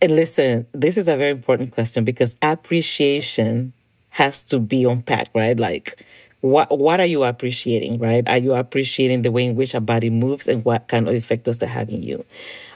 And 0.00 0.16
listen, 0.16 0.66
this 0.72 0.96
is 0.98 1.08
a 1.08 1.16
very 1.16 1.30
important 1.30 1.72
question 1.72 2.04
because 2.04 2.36
appreciation 2.42 3.72
has 4.10 4.42
to 4.42 4.58
be 4.58 4.84
unpacked, 4.84 5.30
right? 5.34 5.58
Like, 5.58 6.04
what 6.42 6.76
what 6.76 7.00
are 7.00 7.06
you 7.06 7.24
appreciating, 7.24 7.98
right? 7.98 8.28
Are 8.28 8.36
you 8.36 8.54
appreciating 8.54 9.22
the 9.22 9.30
way 9.30 9.46
in 9.46 9.56
which 9.56 9.74
a 9.74 9.80
body 9.80 10.10
moves 10.10 10.48
and 10.48 10.64
what 10.64 10.88
kind 10.88 11.08
of 11.08 11.14
effect 11.14 11.44
does 11.44 11.58
that 11.58 11.68
have 11.68 11.88
in 11.88 12.02
you? 12.02 12.24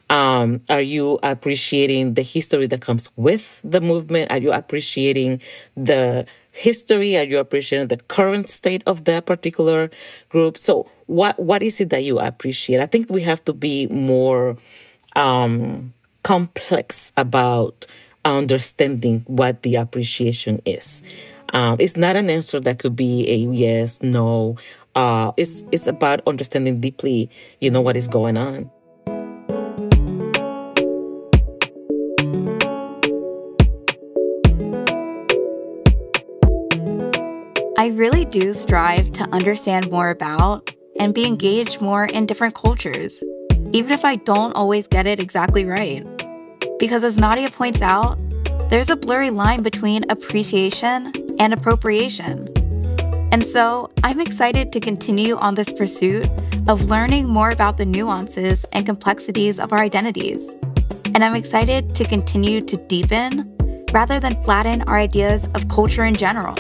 Um, 0.09 0.63
are 0.69 0.81
you 0.81 1.19
appreciating 1.25 2.15
the 2.15 2.23
history 2.23 2.69
that 2.69 2.81
comes 2.81 3.11
with 3.17 3.61
the 3.65 3.81
movement? 3.81 4.31
Are 4.31 4.39
you 4.39 4.53
appreciating 4.53 5.43
the 5.77 6.27
history? 6.53 7.17
Are 7.17 7.25
you 7.25 7.41
appreciating 7.41 7.89
the 7.89 7.97
current 7.97 8.49
state 8.49 8.85
of 8.87 9.05
that 9.05 9.27
particular 9.27 9.91
group? 10.29 10.57
So 10.57 10.89
what 11.07 11.39
what 11.41 11.61
is 11.61 11.81
it 11.81 11.91
that 11.91 12.05
you 12.05 12.21
appreciate? 12.21 12.81
I 12.81 12.87
think 12.87 13.11
we 13.11 13.23
have 13.23 13.45
to 13.47 13.53
be 13.53 13.89
more 13.89 14.57
um, 15.17 15.93
complex 16.23 17.13
about 17.17 17.87
understanding 18.25 19.25
what 19.27 19.63
the 19.63 19.75
appreciation 19.75 20.63
is. 20.65 21.03
Um, 21.53 21.77
it's 21.79 21.97
not 21.97 22.17
an 22.17 22.29
answer 22.29 22.61
that 22.61 22.79
could 22.79 22.97
be 22.97 23.29
a 23.31 23.37
yes, 23.37 24.03
no. 24.03 24.57
Uh, 24.95 25.33
it's 25.37 25.65
it's 25.73 25.87
about 25.87 26.27
understanding 26.27 26.81
deeply, 26.81 27.31
you 27.61 27.71
know, 27.71 27.81
what 27.81 27.97
is 27.97 28.09
going 28.09 28.37
on. 28.37 28.71
I 37.79 37.89
really 37.89 38.25
do 38.25 38.53
strive 38.53 39.13
to 39.13 39.29
understand 39.33 39.91
more 39.91 40.11
about 40.11 40.75
and 40.99 41.15
be 41.15 41.27
engaged 41.27 41.81
more 41.81 42.07
in 42.07 42.27
different 42.27 42.55
cultures, 42.55 43.23
even 43.73 43.93
if 43.93 44.05
I 44.05 44.17
don't 44.17 44.55
always 44.55 44.89
get 44.89 45.07
it 45.07 45.23
exactly 45.23 45.65
right. 45.65 46.05
Because 46.79 47.05
as 47.05 47.19
Nodia 47.19 47.53
points 47.53 47.83
out, 47.83 48.19
there's 48.71 48.91
a 48.91 48.97
blurry 48.97 49.31
line 49.31 49.63
between 49.63 50.03
appreciation 50.11 51.13
and 51.39 51.53
appropriation. 51.53 52.49
And 53.33 53.45
so 53.45 53.91
I'm 54.03 54.21
excited 54.21 54.73
to 54.73 54.81
continue 54.81 55.37
on 55.37 55.55
this 55.55 55.73
pursuit 55.73 56.29
of 56.69 56.87
learning 56.87 57.29
more 57.29 57.51
about 57.51 57.77
the 57.77 57.85
nuances 57.85 58.65
and 58.73 58.87
complexities 58.87 59.61
of 59.61 59.73
our 59.73 59.81
identities. 59.81 60.53
And 61.15 61.25
I'm 61.25 61.35
excited 61.35 61.95
to 61.95 62.05
continue 62.05 62.61
to 62.63 62.77
deepen 62.89 63.57
rather 63.93 64.21
than 64.21 64.43
flatten 64.43 64.83
our 64.83 64.99
ideas 64.99 65.49
of 65.55 65.69
culture 65.69 66.05
in 66.05 66.15
general. 66.15 66.55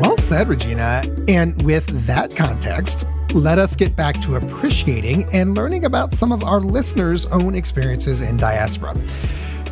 Well 0.00 0.16
said, 0.18 0.48
Regina. 0.48 1.02
And 1.28 1.60
with 1.62 2.06
that 2.06 2.34
context, 2.36 3.06
let 3.34 3.58
us 3.58 3.74
get 3.74 3.96
back 3.96 4.20
to 4.22 4.36
appreciating 4.36 5.26
and 5.32 5.56
learning 5.56 5.84
about 5.84 6.12
some 6.12 6.30
of 6.30 6.44
our 6.44 6.60
listeners' 6.60 7.26
own 7.26 7.56
experiences 7.56 8.20
in 8.20 8.36
diaspora. 8.36 8.94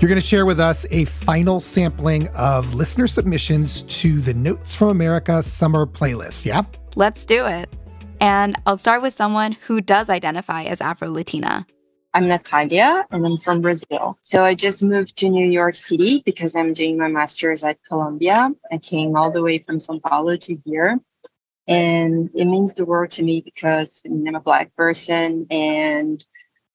You're 0.01 0.09
going 0.09 0.21
to 0.21 0.27
share 0.27 0.47
with 0.47 0.59
us 0.59 0.85
a 0.91 1.05
final 1.05 1.61
sampling 1.61 2.27
of 2.31 2.75
listener 2.75 3.07
submissions 3.07 3.83
to 3.83 4.21
the 4.21 4.35
Notes 4.35 4.75
from 4.75 4.89
America 4.89 5.41
summer 5.45 5.87
playlist, 5.87 6.45
yeah? 6.45 6.63
Let's 6.97 7.25
do 7.25 7.47
it. 7.47 7.73
And 8.21 8.57
I'll 8.67 8.79
start 8.79 9.01
with 9.01 9.15
someone 9.15 9.53
who 9.53 9.81
does 9.81 10.11
identify 10.11 10.65
as 10.65 10.81
Afro 10.81 11.09
Latina. 11.09 11.65
I'm 12.15 12.27
Natalia 12.27 13.07
and 13.13 13.25
I'm 13.25 13.39
from 13.39 13.61
Brazil. 13.61 14.17
So 14.25 14.43
I 14.43 14.57
just 14.57 14.83
moved 14.83 15.17
to 15.19 15.29
New 15.29 15.49
York 15.49 15.77
City 15.77 16.21
because 16.27 16.57
I'm 16.57 16.75
doing 16.75 16.99
my 16.99 17.09
master's 17.09 17.63
at 17.63 17.79
Columbia. 17.85 18.51
I 18.73 18.79
came 18.79 19.17
all 19.17 19.31
the 19.31 19.41
way 19.41 19.59
from 19.59 19.79
Sao 19.79 20.01
Paulo 20.01 20.37
to 20.37 20.59
here. 20.65 20.99
And 21.69 22.31
it 22.35 22.45
means 22.47 22.75
the 22.75 22.85
world 22.85 23.13
to 23.13 23.23
me 23.23 23.41
because 23.41 24.03
I 24.05 24.09
mean, 24.09 24.27
I'm 24.29 24.35
a 24.35 24.41
Black 24.41 24.75
person 24.75 25.47
and 25.51 26.25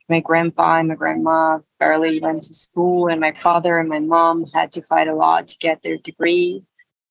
my 0.10 0.20
grandpa 0.22 0.78
and 0.78 0.88
my 0.88 0.96
grandma 0.96 1.60
barely 1.80 2.20
went 2.20 2.44
to 2.44 2.54
school, 2.54 3.08
and 3.08 3.20
my 3.20 3.34
father 3.34 3.78
and 3.78 3.90
my 3.90 4.00
mom 4.00 4.46
had 4.54 4.72
to 4.74 4.82
fight 4.82 5.08
a 5.08 5.16
lot 5.16 5.50
to 5.50 5.58
get 5.58 5.82
their 5.84 5.98
degree. 5.98 6.64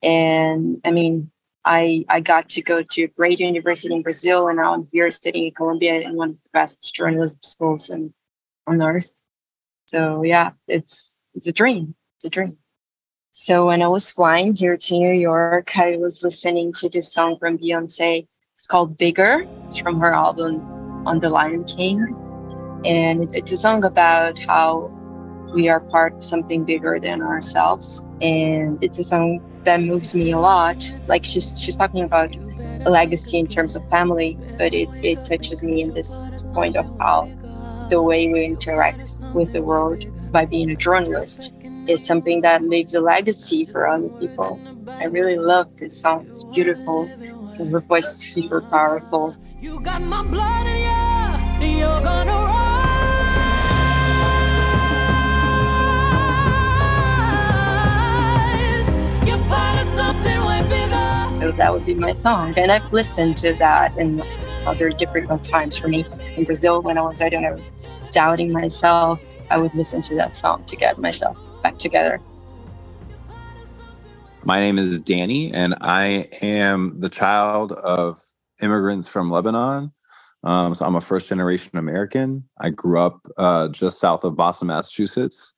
And 0.03 0.81
I 0.85 0.91
mean, 0.91 1.31
I 1.65 2.05
I 2.09 2.21
got 2.21 2.49
to 2.51 2.63
go 2.63 2.83
to 2.83 3.03
a 3.03 3.09
great 3.09 3.41
university 3.41 3.95
in 3.95 4.03
Brazil, 4.03 4.49
and 4.49 4.57
now 4.57 4.73
I'm 4.73 4.89
here 4.93 5.11
studying 5.11 5.49
at 5.49 5.57
Columbia 5.57 6.01
in 6.01 6.17
one 6.17 6.31
of 6.31 6.43
the 6.43 6.49
best 6.53 6.95
journalism 6.95 7.41
schools 7.43 7.91
in, 7.91 8.15
on 8.67 8.83
earth. 8.83 9.23
So 9.87 10.23
yeah, 10.23 10.53
it's 10.69 11.29
it's 11.35 11.47
a 11.47 11.53
dream. 11.53 11.95
It's 12.17 12.25
a 12.25 12.31
dream. 12.31 12.57
So 13.39 13.67
when 13.67 13.83
I 13.83 13.89
was 13.89 14.11
flying 14.11 14.55
here 14.55 14.79
to 14.79 14.95
New 14.95 15.13
York, 15.13 15.77
I 15.77 15.99
was 15.99 16.23
listening 16.23 16.73
to 16.81 16.89
this 16.89 17.13
song 17.13 17.37
from 17.39 17.59
Beyonce. 17.59 18.27
It's 18.55 18.67
called 18.67 18.97
Bigger. 18.97 19.47
It's 19.67 19.77
from 19.77 20.01
her 20.01 20.15
album 20.15 20.63
on 21.07 21.19
the 21.19 21.29
Lion 21.29 21.65
King. 21.65 22.17
And 22.87 23.37
it's 23.37 23.53
a 23.53 23.59
song 23.59 23.85
about 23.85 24.39
how 24.39 24.91
we 25.55 25.69
are 25.69 25.81
part 25.81 26.15
of 26.15 26.25
something 26.25 26.65
bigger 26.65 26.99
than 26.99 27.21
ourselves. 27.21 28.07
And 28.23 28.83
it's 28.83 28.99
a 28.99 29.05
song 29.05 29.43
that 29.65 29.83
moves 29.83 30.15
me 30.15 30.31
a 30.31 30.39
lot. 30.39 30.91
Like 31.07 31.27
she's 31.27 31.61
she's 31.61 31.77
talking 31.77 32.05
about 32.05 32.35
a 32.87 32.91
legacy 32.91 33.39
in 33.39 33.47
terms 33.47 33.77
of 33.77 33.87
family, 33.91 34.39
but 34.57 34.73
it, 34.73 34.89
it 35.05 35.27
touches 35.27 35.63
me 35.63 35.83
in 35.83 35.93
this 35.93 36.31
point 36.55 36.75
of 36.75 36.87
how 36.99 37.29
the 37.91 38.01
way 38.01 38.33
we 38.33 38.47
interact 38.47 39.17
with 39.35 39.53
the 39.53 39.61
world 39.61 40.07
by 40.33 40.47
being 40.47 40.71
a 40.71 40.75
journalist 40.75 41.53
is 41.89 42.05
something 42.05 42.41
that 42.41 42.63
leaves 42.63 42.95
a 42.95 43.01
legacy 43.01 43.65
for 43.65 43.87
other 43.87 44.09
people. 44.09 44.61
I 44.89 45.05
really 45.05 45.37
love 45.37 45.77
this 45.77 46.01
song. 46.01 46.27
It's 46.27 46.45
beautiful. 46.45 47.07
Her 47.59 47.81
voice 47.81 48.11
is 48.11 48.19
super 48.19 48.61
powerful. 48.61 49.37
You 49.61 49.81
got 49.81 50.03
my 50.03 50.23
blood 50.25 50.67
in 50.67 51.69
you. 51.69 51.79
You're 51.79 52.01
gonna 52.01 52.37
So 61.37 61.53
that 61.53 61.73
would 61.73 61.87
be 61.87 61.95
my 61.95 62.13
song. 62.13 62.55
And 62.57 62.73
I've 62.73 62.93
listened 62.93 63.37
to 63.39 63.53
that 63.55 63.97
in 63.99 64.21
other 64.67 64.91
different 64.91 65.45
times 65.45 65.77
for 65.77 65.87
me. 65.87 66.05
In 66.37 66.45
Brazil, 66.45 66.83
when 66.83 66.99
I 66.99 67.03
was, 67.03 67.23
I 67.23 67.29
don't 67.29 67.43
know, 67.43 67.63
doubting 68.11 68.51
myself, 68.51 69.37
I 69.51 69.59
would 69.59 69.75
listen 69.75 70.03
to 70.03 70.15
that 70.17 70.35
song 70.35 70.65
to 70.65 70.75
get 70.75 70.99
myself 70.99 71.37
together. 71.79 72.21
My 74.45 74.61
name 74.61 74.79
is 74.79 75.01
Danny, 75.01 75.53
and 75.53 75.75
I 75.81 76.29
am 76.41 77.01
the 77.01 77.09
child 77.09 77.73
of 77.73 78.23
immigrants 78.63 79.09
from 79.09 79.31
Lebanon. 79.31 79.93
Um, 80.45 80.75
so 80.75 80.87
I'm 80.87 80.95
a 80.95 81.01
first 81.01 81.29
generation 81.29 81.77
American. 81.77 82.49
I 82.61 82.71
grew 82.71 83.01
up 83.01 83.27
uh, 83.37 83.69
just 83.69 83.99
south 83.99 84.23
of 84.23 84.37
Boston, 84.37 84.69
Massachusetts. 84.69 85.53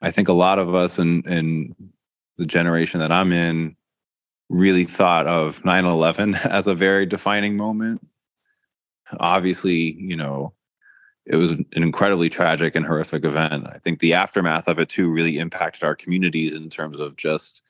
I 0.00 0.10
think 0.10 0.28
a 0.28 0.32
lot 0.32 0.58
of 0.58 0.74
us 0.74 0.98
in, 0.98 1.22
in 1.28 1.74
the 2.38 2.46
generation 2.46 3.00
that 3.00 3.12
I'm 3.12 3.32
in 3.32 3.76
really 4.48 4.84
thought 4.84 5.26
of 5.26 5.62
9 5.64 5.84
11 5.84 6.34
as 6.50 6.66
a 6.66 6.74
very 6.74 7.04
defining 7.04 7.56
moment. 7.58 8.00
Obviously, 9.18 9.92
you 10.00 10.16
know, 10.16 10.52
it 11.26 11.36
was 11.36 11.52
an 11.52 11.66
incredibly 11.72 12.28
tragic 12.28 12.74
and 12.74 12.86
horrific 12.86 13.24
event. 13.24 13.66
I 13.68 13.78
think 13.78 14.00
the 14.00 14.14
aftermath 14.14 14.68
of 14.68 14.78
it 14.78 14.88
too 14.88 15.10
really 15.10 15.38
impacted 15.38 15.84
our 15.84 15.94
communities 15.94 16.54
in 16.54 16.70
terms 16.70 16.98
of 16.98 17.16
just, 17.16 17.62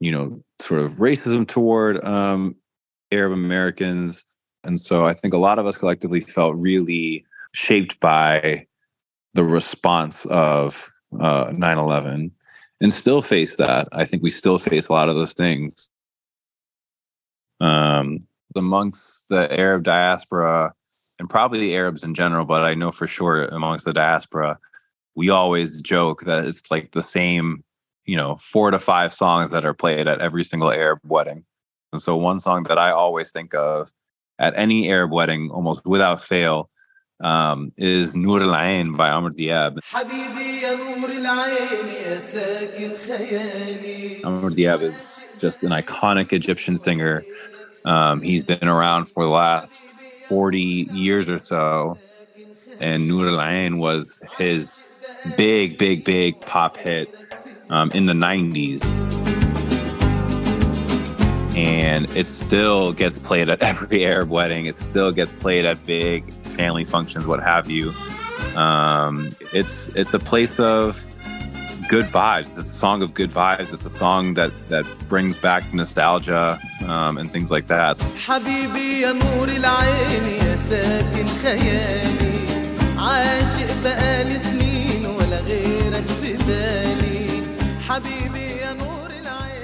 you 0.00 0.10
know, 0.10 0.42
sort 0.60 0.80
of 0.80 0.92
racism 0.94 1.46
toward 1.46 2.02
um, 2.04 2.56
Arab 3.12 3.32
Americans. 3.32 4.24
And 4.64 4.80
so 4.80 5.06
I 5.06 5.12
think 5.12 5.34
a 5.34 5.38
lot 5.38 5.58
of 5.58 5.66
us 5.66 5.76
collectively 5.76 6.20
felt 6.20 6.56
really 6.56 7.24
shaped 7.52 8.00
by 8.00 8.66
the 9.34 9.44
response 9.44 10.24
of 10.26 10.90
uh, 11.18 11.52
9 11.54 11.78
11 11.78 12.30
and 12.80 12.92
still 12.92 13.22
face 13.22 13.56
that. 13.56 13.88
I 13.92 14.04
think 14.04 14.22
we 14.22 14.30
still 14.30 14.58
face 14.58 14.88
a 14.88 14.92
lot 14.92 15.08
of 15.08 15.14
those 15.14 15.32
things. 15.32 15.90
Um, 17.60 18.20
amongst 18.56 19.28
the 19.28 19.54
Arab 19.58 19.82
diaspora, 19.82 20.72
and 21.20 21.28
probably 21.28 21.58
the 21.60 21.76
Arabs 21.76 22.02
in 22.02 22.14
general, 22.14 22.46
but 22.46 22.62
I 22.62 22.72
know 22.72 22.90
for 22.90 23.06
sure 23.06 23.44
amongst 23.44 23.84
the 23.84 23.92
diaspora, 23.92 24.58
we 25.14 25.28
always 25.28 25.82
joke 25.82 26.22
that 26.22 26.46
it's 26.46 26.70
like 26.70 26.92
the 26.92 27.02
same, 27.02 27.62
you 28.06 28.16
know, 28.16 28.36
four 28.36 28.70
to 28.70 28.78
five 28.78 29.12
songs 29.12 29.50
that 29.50 29.66
are 29.66 29.74
played 29.74 30.08
at 30.08 30.20
every 30.20 30.44
single 30.44 30.72
Arab 30.72 31.00
wedding. 31.04 31.44
And 31.92 32.00
so 32.00 32.16
one 32.16 32.40
song 32.40 32.62
that 32.64 32.78
I 32.78 32.90
always 32.90 33.32
think 33.32 33.54
of 33.54 33.90
at 34.38 34.56
any 34.56 34.88
Arab 34.88 35.12
wedding, 35.12 35.50
almost 35.50 35.84
without 35.84 36.22
fail, 36.22 36.70
um, 37.20 37.70
is 37.76 38.16
Nur 38.16 38.40
al 38.40 38.56
Ain 38.56 38.96
by 38.96 39.10
Amr 39.10 39.30
Diab. 39.30 39.78
Amr 44.24 44.50
Diab 44.50 44.80
is 44.80 45.20
just 45.38 45.62
an 45.64 45.70
iconic 45.70 46.32
Egyptian 46.32 46.78
singer. 46.78 47.26
Um, 47.84 48.22
he's 48.22 48.42
been 48.42 48.68
around 48.68 49.10
for 49.10 49.24
the 49.24 49.30
last 49.30 49.78
40 50.30 50.60
years 50.92 51.28
or 51.28 51.44
so. 51.44 51.98
And 52.78 53.08
Nur 53.08 53.26
al 53.26 53.40
Ain 53.40 53.78
was 53.78 54.22
his 54.38 54.78
big, 55.36 55.76
big, 55.76 56.04
big 56.04 56.40
pop 56.40 56.76
hit 56.76 57.12
um, 57.68 57.90
in 57.90 58.06
the 58.06 58.12
90s. 58.12 58.80
And 61.56 62.08
it 62.16 62.28
still 62.28 62.92
gets 62.92 63.18
played 63.18 63.48
at 63.48 63.60
every 63.70 64.06
Arab 64.06 64.30
wedding. 64.30 64.66
It 64.66 64.76
still 64.76 65.10
gets 65.10 65.32
played 65.32 65.64
at 65.64 65.84
big 65.84 66.32
family 66.32 66.84
functions, 66.84 67.26
what 67.26 67.42
have 67.42 67.68
you. 67.68 67.92
Um, 68.54 69.34
it's 69.52 69.88
it's 69.96 70.14
a 70.14 70.18
place 70.20 70.60
of 70.60 71.09
good 71.90 72.06
vibes. 72.06 72.56
It's 72.56 72.70
a 72.70 72.72
song 72.72 73.02
of 73.02 73.14
good 73.14 73.30
vibes. 73.30 73.74
It's 73.74 73.84
a 73.84 73.90
song 73.90 74.34
that 74.34 74.52
that 74.68 74.86
brings 75.08 75.36
back 75.36 75.74
nostalgia 75.74 76.60
um, 76.86 77.18
and 77.18 77.28
things 77.32 77.50
like 77.50 77.66
that. 77.66 77.98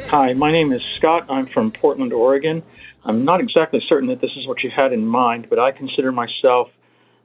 Hi, 0.08 0.32
my 0.32 0.50
name 0.50 0.72
is 0.72 0.82
Scott. 0.96 1.26
I'm 1.30 1.46
from 1.46 1.70
Portland, 1.70 2.12
Oregon. 2.12 2.60
I'm 3.04 3.24
not 3.24 3.38
exactly 3.38 3.80
certain 3.86 4.08
that 4.08 4.20
this 4.20 4.36
is 4.36 4.48
what 4.48 4.64
you 4.64 4.70
had 4.70 4.92
in 4.92 5.06
mind, 5.06 5.46
but 5.48 5.60
I 5.60 5.70
consider 5.70 6.10
myself 6.10 6.70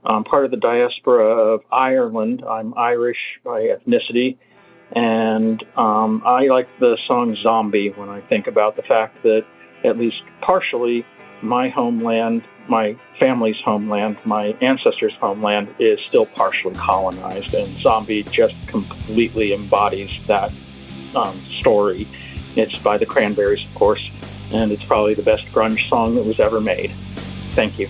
um, 0.03 0.23
part 0.23 0.45
of 0.45 0.51
the 0.51 0.57
diaspora 0.57 1.25
of 1.25 1.61
Ireland. 1.71 2.43
I'm 2.47 2.75
Irish 2.77 3.39
by 3.43 3.61
ethnicity, 3.61 4.37
and 4.93 5.63
um, 5.75 6.21
I 6.25 6.47
like 6.47 6.67
the 6.80 6.97
song 7.08 7.36
Zombie 7.41 7.89
when 7.89 8.10
I 8.10 8.21
think 8.21 8.47
about 8.47 8.75
the 8.75 8.84
fact 8.84 9.23
that, 9.23 9.45
at 9.84 9.97
least 9.97 10.21
partially, 10.41 11.06
my 11.41 11.69
homeland, 11.69 12.43
my 12.67 12.95
family's 13.19 13.60
homeland, 13.63 14.17
my 14.25 14.47
ancestors' 14.62 15.13
homeland 15.19 15.73
is 15.80 16.01
still 16.01 16.25
partially 16.25 16.75
colonized, 16.75 17.54
and 17.54 17.67
Zombie 17.80 18.23
just 18.23 18.56
completely 18.67 19.54
embodies 19.54 20.12
that 20.27 20.51
um, 21.15 21.36
story. 21.60 22.08
It's 22.56 22.77
by 22.77 22.97
the 22.97 23.06
Cranberries, 23.06 23.65
of 23.65 23.73
course, 23.75 24.10
and 24.51 24.71
it's 24.71 24.84
probably 24.84 25.13
the 25.13 25.23
best 25.23 25.45
grunge 25.47 25.88
song 25.89 26.15
that 26.15 26.23
was 26.23 26.39
ever 26.39 26.62
made. 26.62 26.91
Thank 27.56 27.80
you. 27.80 27.88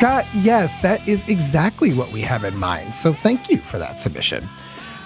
Scott, 0.00 0.24
yes, 0.32 0.78
that 0.78 1.06
is 1.06 1.28
exactly 1.28 1.92
what 1.92 2.10
we 2.10 2.22
have 2.22 2.42
in 2.44 2.56
mind. 2.56 2.94
So 2.94 3.12
thank 3.12 3.50
you 3.50 3.58
for 3.58 3.78
that 3.78 3.98
submission. 3.98 4.48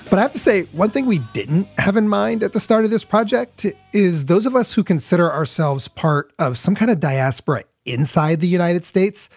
But 0.08 0.20
I 0.20 0.22
have 0.22 0.30
to 0.34 0.38
say, 0.38 0.66
one 0.70 0.90
thing 0.90 1.06
we 1.06 1.18
didn't 1.32 1.66
have 1.78 1.96
in 1.96 2.08
mind 2.08 2.44
at 2.44 2.52
the 2.52 2.60
start 2.60 2.84
of 2.84 2.92
this 2.92 3.02
project 3.02 3.66
is 3.92 4.26
those 4.26 4.46
of 4.46 4.54
us 4.54 4.72
who 4.72 4.84
consider 4.84 5.32
ourselves 5.32 5.88
part 5.88 6.32
of 6.38 6.58
some 6.58 6.76
kind 6.76 6.92
of 6.92 7.00
diaspora 7.00 7.64
inside 7.84 8.38
the 8.38 8.46
United 8.46 8.84
States. 8.84 9.28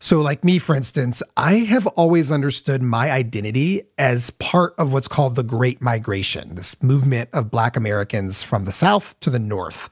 So, 0.00 0.22
like 0.22 0.44
me, 0.44 0.58
for 0.58 0.74
instance, 0.74 1.22
I 1.36 1.56
have 1.56 1.86
always 1.88 2.32
understood 2.32 2.80
my 2.80 3.10
identity 3.10 3.82
as 3.98 4.30
part 4.30 4.72
of 4.78 4.94
what's 4.94 5.08
called 5.08 5.36
the 5.36 5.42
Great 5.42 5.82
Migration, 5.82 6.54
this 6.54 6.82
movement 6.82 7.28
of 7.34 7.50
Black 7.50 7.76
Americans 7.76 8.42
from 8.42 8.64
the 8.64 8.72
South 8.72 9.20
to 9.20 9.28
the 9.28 9.38
North. 9.38 9.90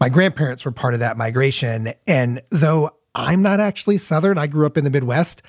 My 0.00 0.08
grandparents 0.08 0.64
were 0.64 0.72
part 0.72 0.94
of 0.94 1.00
that 1.00 1.16
migration. 1.16 1.92
And 2.06 2.42
though 2.50 2.90
I'm 3.14 3.42
not 3.42 3.60
actually 3.60 3.98
Southern. 3.98 4.38
I 4.38 4.46
grew 4.46 4.66
up 4.66 4.76
in 4.76 4.84
the 4.84 4.90
Midwest. 4.90 5.42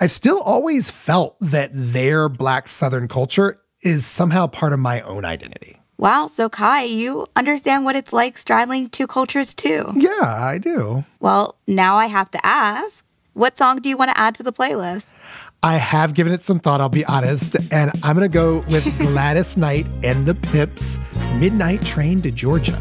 I've 0.00 0.12
still 0.12 0.40
always 0.40 0.90
felt 0.90 1.36
that 1.40 1.70
their 1.72 2.28
Black 2.28 2.68
Southern 2.68 3.08
culture 3.08 3.60
is 3.82 4.06
somehow 4.06 4.46
part 4.46 4.72
of 4.72 4.80
my 4.80 5.00
own 5.02 5.24
identity. 5.24 5.80
Wow, 5.98 6.26
so 6.26 6.48
Kai, 6.48 6.82
you 6.82 7.28
understand 7.36 7.84
what 7.84 7.94
it's 7.94 8.12
like 8.12 8.36
straddling 8.36 8.88
two 8.88 9.06
cultures 9.06 9.54
too. 9.54 9.92
Yeah, 9.94 10.10
I 10.22 10.58
do. 10.58 11.04
Well, 11.20 11.56
now 11.68 11.96
I 11.96 12.06
have 12.06 12.30
to 12.32 12.44
ask 12.44 13.04
what 13.34 13.56
song 13.56 13.80
do 13.80 13.88
you 13.88 13.96
want 13.96 14.10
to 14.10 14.18
add 14.18 14.34
to 14.36 14.42
the 14.42 14.52
playlist? 14.52 15.14
I 15.62 15.76
have 15.76 16.14
given 16.14 16.32
it 16.32 16.44
some 16.44 16.58
thought, 16.58 16.80
I'll 16.80 16.88
be 16.88 17.04
honest, 17.04 17.56
and 17.70 17.92
I'm 18.02 18.16
going 18.16 18.28
to 18.28 18.34
go 18.34 18.58
with 18.68 18.98
Gladys 18.98 19.56
Knight 19.56 19.86
and 20.02 20.26
the 20.26 20.34
Pips, 20.34 20.98
Midnight 21.36 21.84
Train 21.84 22.20
to 22.22 22.32
Georgia. 22.32 22.80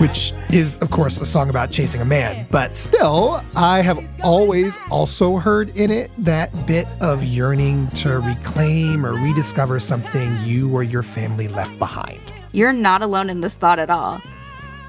Which 0.00 0.32
is, 0.50 0.78
of 0.78 0.90
course, 0.90 1.20
a 1.20 1.26
song 1.26 1.50
about 1.50 1.70
chasing 1.70 2.00
a 2.00 2.06
man. 2.06 2.46
But 2.50 2.74
still, 2.74 3.42
I 3.54 3.82
have 3.82 4.02
always 4.24 4.78
also 4.90 5.36
heard 5.36 5.76
in 5.76 5.90
it 5.90 6.10
that 6.16 6.66
bit 6.66 6.86
of 7.02 7.22
yearning 7.22 7.88
to 7.96 8.18
reclaim 8.18 9.04
or 9.04 9.12
rediscover 9.12 9.78
something 9.78 10.38
you 10.40 10.72
or 10.74 10.82
your 10.82 11.02
family 11.02 11.48
left 11.48 11.78
behind. 11.78 12.18
You're 12.52 12.72
not 12.72 13.02
alone 13.02 13.28
in 13.28 13.42
this 13.42 13.58
thought 13.58 13.78
at 13.78 13.90
all. 13.90 14.22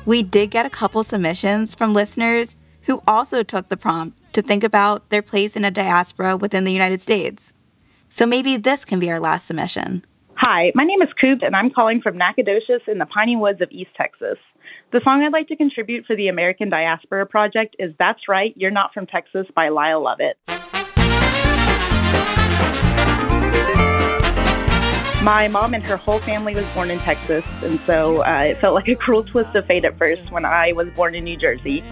We 0.06 0.24
did 0.24 0.50
get 0.50 0.66
a 0.66 0.70
couple 0.70 1.04
submissions 1.04 1.76
from 1.76 1.94
listeners 1.94 2.56
who 2.84 3.04
also 3.06 3.44
took 3.44 3.68
the 3.68 3.78
prompt 3.78 4.18
to 4.34 4.42
think 4.42 4.64
about 4.64 5.10
their 5.10 5.22
place 5.22 5.56
in 5.56 5.66
a 5.66 5.72
diaspora 5.72 6.38
within 6.38 6.64
the 6.64 6.72
United 6.72 7.02
States. 7.02 7.54
So 8.10 8.26
maybe 8.26 8.58
this 8.58 8.86
can 8.86 9.00
be 9.00 9.12
our 9.12 9.20
last 9.20 9.48
submission. 9.48 10.06
Hi, 10.44 10.72
my 10.74 10.84
name 10.84 11.04
is 11.04 11.10
Coop, 11.22 11.44
and 11.44 11.56
I'm 11.56 11.70
calling 11.70 12.02
from 12.02 12.18
Nacogdoches 12.18 12.82
in 12.88 12.98
the 12.98 13.06
piney 13.06 13.36
woods 13.36 13.62
of 13.62 13.70
East 13.70 13.92
Texas. 13.96 14.40
The 14.92 15.00
song 15.04 15.22
I'd 15.22 15.32
like 15.32 15.48
to 15.50 15.56
contribute 15.56 16.08
for 16.08 16.16
the 16.16 16.30
American 16.30 16.68
Diaspora 16.68 17.28
Project 17.28 17.76
is 17.78 17.94
That's 18.00 18.28
Right, 18.28 18.52
You're 18.58 18.72
Not 18.72 18.92
From 18.92 19.06
Texas 19.06 19.46
by 19.56 19.70
Lyle 19.70 20.02
Lovett. 20.02 20.40
My 25.24 25.48
mom 25.48 25.76
and 25.76 25.84
her 25.84 25.96
whole 25.96 26.18
family 26.18 26.56
was 26.56 26.66
born 26.74 26.90
in 26.90 26.98
Texas, 27.02 27.46
and 27.62 27.80
so 27.86 28.24
uh, 28.24 28.40
it 28.46 28.58
felt 28.58 28.74
like 28.74 28.88
a 28.88 28.96
cruel 28.96 29.24
twist 29.24 29.56
of 29.56 29.68
fate 29.68 29.86
at 29.86 29.96
first 30.00 30.32
when 30.32 30.44
I 30.44 30.74
was 30.74 30.90
born 30.96 31.14
in 31.14 31.24
New 31.24 31.38
Jersey. 31.38 31.84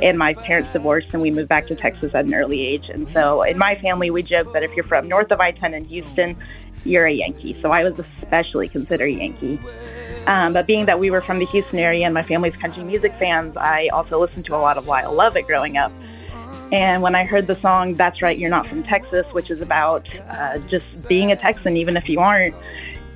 And 0.00 0.16
my 0.16 0.34
parents 0.34 0.72
divorced, 0.72 1.08
and 1.12 1.20
we 1.20 1.32
moved 1.32 1.48
back 1.48 1.66
to 1.66 1.74
Texas 1.74 2.14
at 2.14 2.24
an 2.24 2.32
early 2.32 2.64
age. 2.64 2.88
And 2.88 3.08
so, 3.08 3.42
in 3.42 3.58
my 3.58 3.74
family, 3.74 4.12
we 4.12 4.22
joke 4.22 4.52
that 4.52 4.62
if 4.62 4.72
you're 4.76 4.84
from 4.84 5.08
north 5.08 5.32
of 5.32 5.40
I 5.40 5.50
10 5.50 5.74
in 5.74 5.84
Houston, 5.86 6.36
you're 6.88 7.06
a 7.06 7.12
Yankee. 7.12 7.56
So, 7.60 7.70
I 7.70 7.84
was 7.84 7.98
especially 7.98 8.68
considered 8.68 9.08
Yankee. 9.08 9.60
Um, 10.26 10.52
but 10.52 10.66
being 10.66 10.84
that 10.86 11.00
we 11.00 11.10
were 11.10 11.22
from 11.22 11.38
the 11.38 11.46
Houston 11.46 11.78
area 11.78 12.04
and 12.04 12.12
my 12.12 12.22
family's 12.22 12.54
country 12.56 12.84
music 12.84 13.14
fans, 13.14 13.56
I 13.56 13.88
also 13.88 14.20
listened 14.20 14.44
to 14.46 14.56
a 14.56 14.58
lot 14.58 14.76
of 14.76 14.86
Lyle 14.86 15.12
Lovett 15.12 15.46
growing 15.46 15.78
up. 15.78 15.90
And 16.70 17.02
when 17.02 17.14
I 17.14 17.24
heard 17.24 17.46
the 17.46 17.56
song 17.56 17.94
"That's 17.94 18.20
Right, 18.20 18.36
You're 18.36 18.50
Not 18.50 18.66
from 18.66 18.82
Texas," 18.82 19.26
which 19.32 19.50
is 19.50 19.62
about 19.62 20.06
uh, 20.28 20.58
just 20.68 21.08
being 21.08 21.32
a 21.32 21.36
Texan, 21.36 21.78
even 21.78 21.96
if 21.96 22.10
you 22.10 22.20
aren't, 22.20 22.54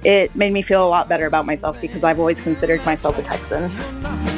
it 0.05 0.35
made 0.35 0.53
me 0.53 0.63
feel 0.63 0.87
a 0.87 0.89
lot 0.89 1.09
better 1.09 1.27
about 1.27 1.45
myself 1.45 1.81
because 1.81 2.03
I've 2.03 2.19
always 2.19 2.41
considered 2.41 2.85
myself 2.87 3.19
a 3.19 3.23
Texan. 3.23 3.69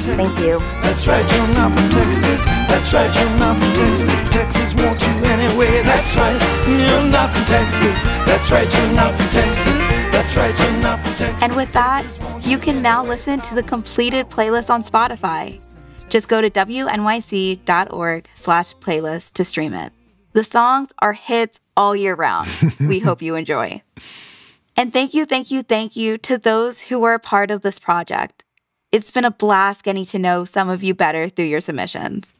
Thank 0.05 0.37
you. 0.37 0.59
That's 0.83 1.07
right, 1.07 1.25
you're 1.31 1.47
not 1.55 1.73
from 1.73 1.89
Texas. 1.89 2.45
That's 2.45 2.93
right, 2.93 3.09
you're 3.15 3.39
not 3.39 3.57
from 3.57 3.73
Texas. 3.73 4.29
Texas 4.29 4.73
wants 4.75 5.07
you 5.07 5.13
anyway. 5.25 5.81
That's 5.81 6.15
right, 6.15 6.37
you're 6.67 7.09
not 7.09 7.33
from 7.33 7.45
Texas. 7.45 8.03
That's 8.35 8.51
right, 8.51 8.73
you're 8.73 8.91
not 8.91 9.15
from 9.15 9.29
Texas. 9.29 9.87
That's 10.11 10.35
right, 10.35 10.59
you're 10.59 10.81
not 10.81 10.99
from 10.99 11.13
Texas. 11.13 11.41
And 11.41 11.55
with 11.55 11.71
that, 11.71 12.05
you 12.45 12.57
can 12.57 12.81
now 12.81 13.01
listen 13.01 13.39
to 13.39 13.55
the 13.55 13.63
completed 13.63 14.29
playlist 14.29 14.69
on 14.69 14.83
Spotify. 14.83 15.65
Just 16.09 16.27
go 16.27 16.41
to 16.41 16.49
wnyc.org 16.49 18.27
slash 18.35 18.75
playlist 18.75 19.33
to 19.35 19.45
stream 19.45 19.73
it. 19.73 19.93
The 20.33 20.43
songs 20.43 20.89
are 20.99 21.13
hits 21.13 21.61
all 21.77 21.95
year 21.95 22.13
round. 22.13 22.49
we 22.81 22.99
hope 22.99 23.21
you 23.21 23.35
enjoy. 23.35 23.81
And 24.75 24.91
thank 24.91 25.13
you, 25.13 25.25
thank 25.25 25.49
you, 25.49 25.63
thank 25.63 25.95
you 25.95 26.17
to 26.17 26.37
those 26.37 26.81
who 26.81 26.99
were 26.99 27.13
a 27.13 27.19
part 27.19 27.51
of 27.51 27.61
this 27.61 27.79
project. 27.79 28.43
It's 28.91 29.11
been 29.11 29.23
a 29.23 29.31
blast 29.31 29.83
getting 29.83 30.03
to 30.07 30.19
know 30.19 30.43
some 30.43 30.67
of 30.67 30.83
you 30.83 30.93
better 30.93 31.29
through 31.29 31.45
your 31.45 31.61
submissions. 31.61 32.33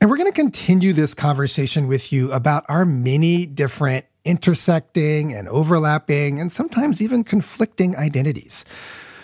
And 0.00 0.08
we're 0.08 0.16
going 0.16 0.32
to 0.32 0.32
continue 0.32 0.94
this 0.94 1.12
conversation 1.12 1.86
with 1.86 2.12
you 2.12 2.32
about 2.32 2.64
our 2.70 2.86
many 2.86 3.44
different 3.44 4.06
intersecting 4.28 5.32
and 5.32 5.48
overlapping 5.48 6.38
and 6.38 6.52
sometimes 6.52 7.00
even 7.00 7.24
conflicting 7.24 7.96
identities. 7.96 8.62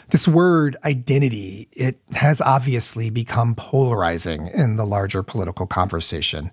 This 0.09 0.27
word 0.27 0.77
identity, 0.83 1.69
it 1.73 2.01
has 2.15 2.41
obviously 2.41 3.11
become 3.11 3.55
polarizing 3.55 4.49
in 4.49 4.77
the 4.77 4.87
larger 4.87 5.23
political 5.23 5.67
conversation. 5.67 6.51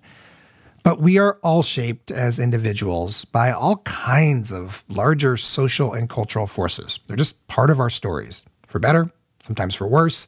But 0.82 1.00
we 1.00 1.16
are 1.16 1.38
all 1.42 1.62
shaped 1.62 2.10
as 2.10 2.38
individuals 2.38 3.24
by 3.24 3.52
all 3.52 3.78
kinds 3.78 4.52
of 4.52 4.84
larger 4.88 5.38
social 5.38 5.94
and 5.94 6.10
cultural 6.10 6.46
forces. 6.46 6.98
They're 7.06 7.16
just 7.16 7.46
part 7.48 7.70
of 7.70 7.80
our 7.80 7.90
stories, 7.90 8.44
for 8.66 8.78
better, 8.78 9.10
sometimes 9.42 9.74
for 9.74 9.88
worse. 9.88 10.26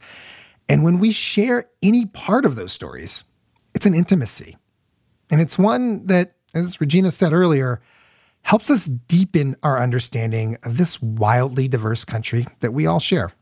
And 0.66 0.82
when 0.82 0.98
we 0.98 1.12
share 1.12 1.68
any 1.82 2.06
part 2.06 2.46
of 2.46 2.56
those 2.56 2.72
stories, 2.72 3.24
it's 3.74 3.84
an 3.84 3.94
intimacy. 3.94 4.56
And 5.28 5.42
it's 5.42 5.58
one 5.58 6.06
that, 6.06 6.36
as 6.54 6.80
Regina 6.80 7.10
said 7.10 7.34
earlier, 7.34 7.82
helps 8.44 8.70
us 8.70 8.86
deepen 8.86 9.56
our 9.62 9.80
understanding 9.80 10.56
of 10.62 10.76
this 10.76 11.02
wildly 11.02 11.66
diverse 11.66 12.04
country 12.04 12.46
that 12.60 12.72
we 12.72 12.86
all 12.86 13.00
share. 13.00 13.32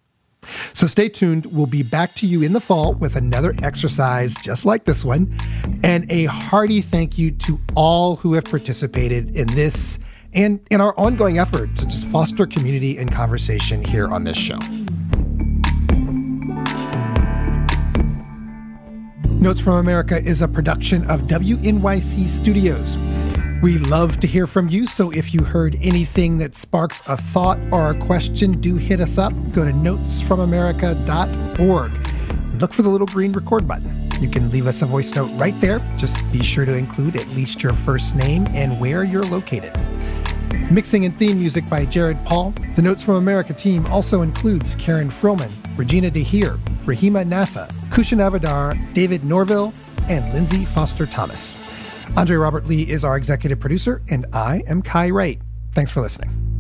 So 0.75 0.87
stay 0.87 1.09
tuned. 1.09 1.47
We'll 1.47 1.67
be 1.67 1.83
back 1.83 2.15
to 2.17 2.27
you 2.27 2.43
in 2.43 2.53
the 2.53 2.61
fall 2.61 2.95
with 2.95 3.15
another 3.15 3.55
exercise 3.62 4.35
just 4.43 4.65
like 4.65 4.85
this 4.85 5.05
one. 5.05 5.37
And 5.85 6.11
a 6.11 6.25
hearty 6.25 6.81
thank 6.81 7.19
you 7.19 7.31
to 7.33 7.61
all 7.75 8.17
who 8.17 8.35
have 8.35 8.45
participated 8.45 9.37
in 9.37 9.47
this 9.49 9.99
and 10.35 10.61
in 10.71 10.81
our 10.81 10.99
ongoing 10.99 11.38
effort 11.38 11.77
to 11.77 11.87
just 11.87 12.07
foster 12.07 12.47
community 12.47 12.97
and 12.99 13.12
conversation 13.12 13.85
here 13.85 14.09
on 14.09 14.25
this 14.25 14.37
show. 14.37 14.59
Notes 19.41 19.61
from 19.61 19.75
America 19.75 20.23
is 20.23 20.41
a 20.41 20.49
production 20.49 21.09
of 21.11 21.23
WNYC 21.23 22.27
Studios. 22.27 22.97
We 23.62 23.79
love 23.79 24.18
to 24.18 24.27
hear 24.27 24.48
from 24.48 24.68
you, 24.68 24.85
so 24.87 25.12
if 25.12 25.33
you 25.33 25.44
heard 25.44 25.77
anything 25.81 26.38
that 26.38 26.57
sparks 26.57 27.01
a 27.07 27.16
thought 27.16 27.61
or 27.70 27.90
a 27.90 27.94
question, 27.94 28.61
do 28.61 28.75
hit 28.75 28.98
us 28.98 29.18
up. 29.18 29.33
Go 29.53 29.64
to 29.64 29.70
notesfromamerica.org 29.70 31.92
and 31.92 32.61
look 32.61 32.72
for 32.72 32.83
the 32.83 32.88
little 32.88 33.07
green 33.07 33.31
record 33.31 33.68
button. 33.68 34.11
You 34.20 34.29
can 34.29 34.51
leave 34.51 34.66
us 34.66 34.83
a 34.83 34.87
voice 34.87 35.14
note 35.14 35.31
right 35.38 35.55
there. 35.61 35.81
Just 35.96 36.29
be 36.33 36.42
sure 36.42 36.64
to 36.64 36.75
include 36.75 37.14
at 37.14 37.29
least 37.29 37.62
your 37.62 37.72
first 37.72 38.16
name 38.16 38.48
and 38.48 38.81
where 38.81 39.05
you're 39.05 39.22
located. 39.22 39.70
Mixing 40.68 41.05
and 41.05 41.16
theme 41.16 41.38
music 41.38 41.70
by 41.70 41.85
Jared 41.85 42.18
Paul. 42.25 42.53
The 42.75 42.83
Notes 42.83 43.05
from 43.05 43.14
America 43.14 43.53
team 43.53 43.87
also 43.87 44.22
includes 44.22 44.75
Karen 44.75 45.09
Frillman, 45.09 45.53
Regina 45.77 46.11
de 46.11 46.25
Heer, 46.25 46.59
Rahima 46.85 47.25
Nasa, 47.25 47.68
Kousha 47.90 48.18
Navidar, 48.18 48.77
David 48.92 49.22
Norville, 49.22 49.72
and 50.09 50.35
Lindsay 50.35 50.64
Foster 50.64 51.07
Thomas. 51.07 51.62
Andre 52.16 52.37
Robert 52.37 52.66
Lee 52.66 52.83
is 52.83 53.05
our 53.05 53.16
executive 53.16 53.59
producer, 53.59 54.03
and 54.11 54.27
I 54.35 54.62
am 54.66 54.83
Kai 54.83 55.11
Wright. 55.11 55.40
Thanks 55.72 55.90
for 55.90 56.03
listening. 56.03 56.52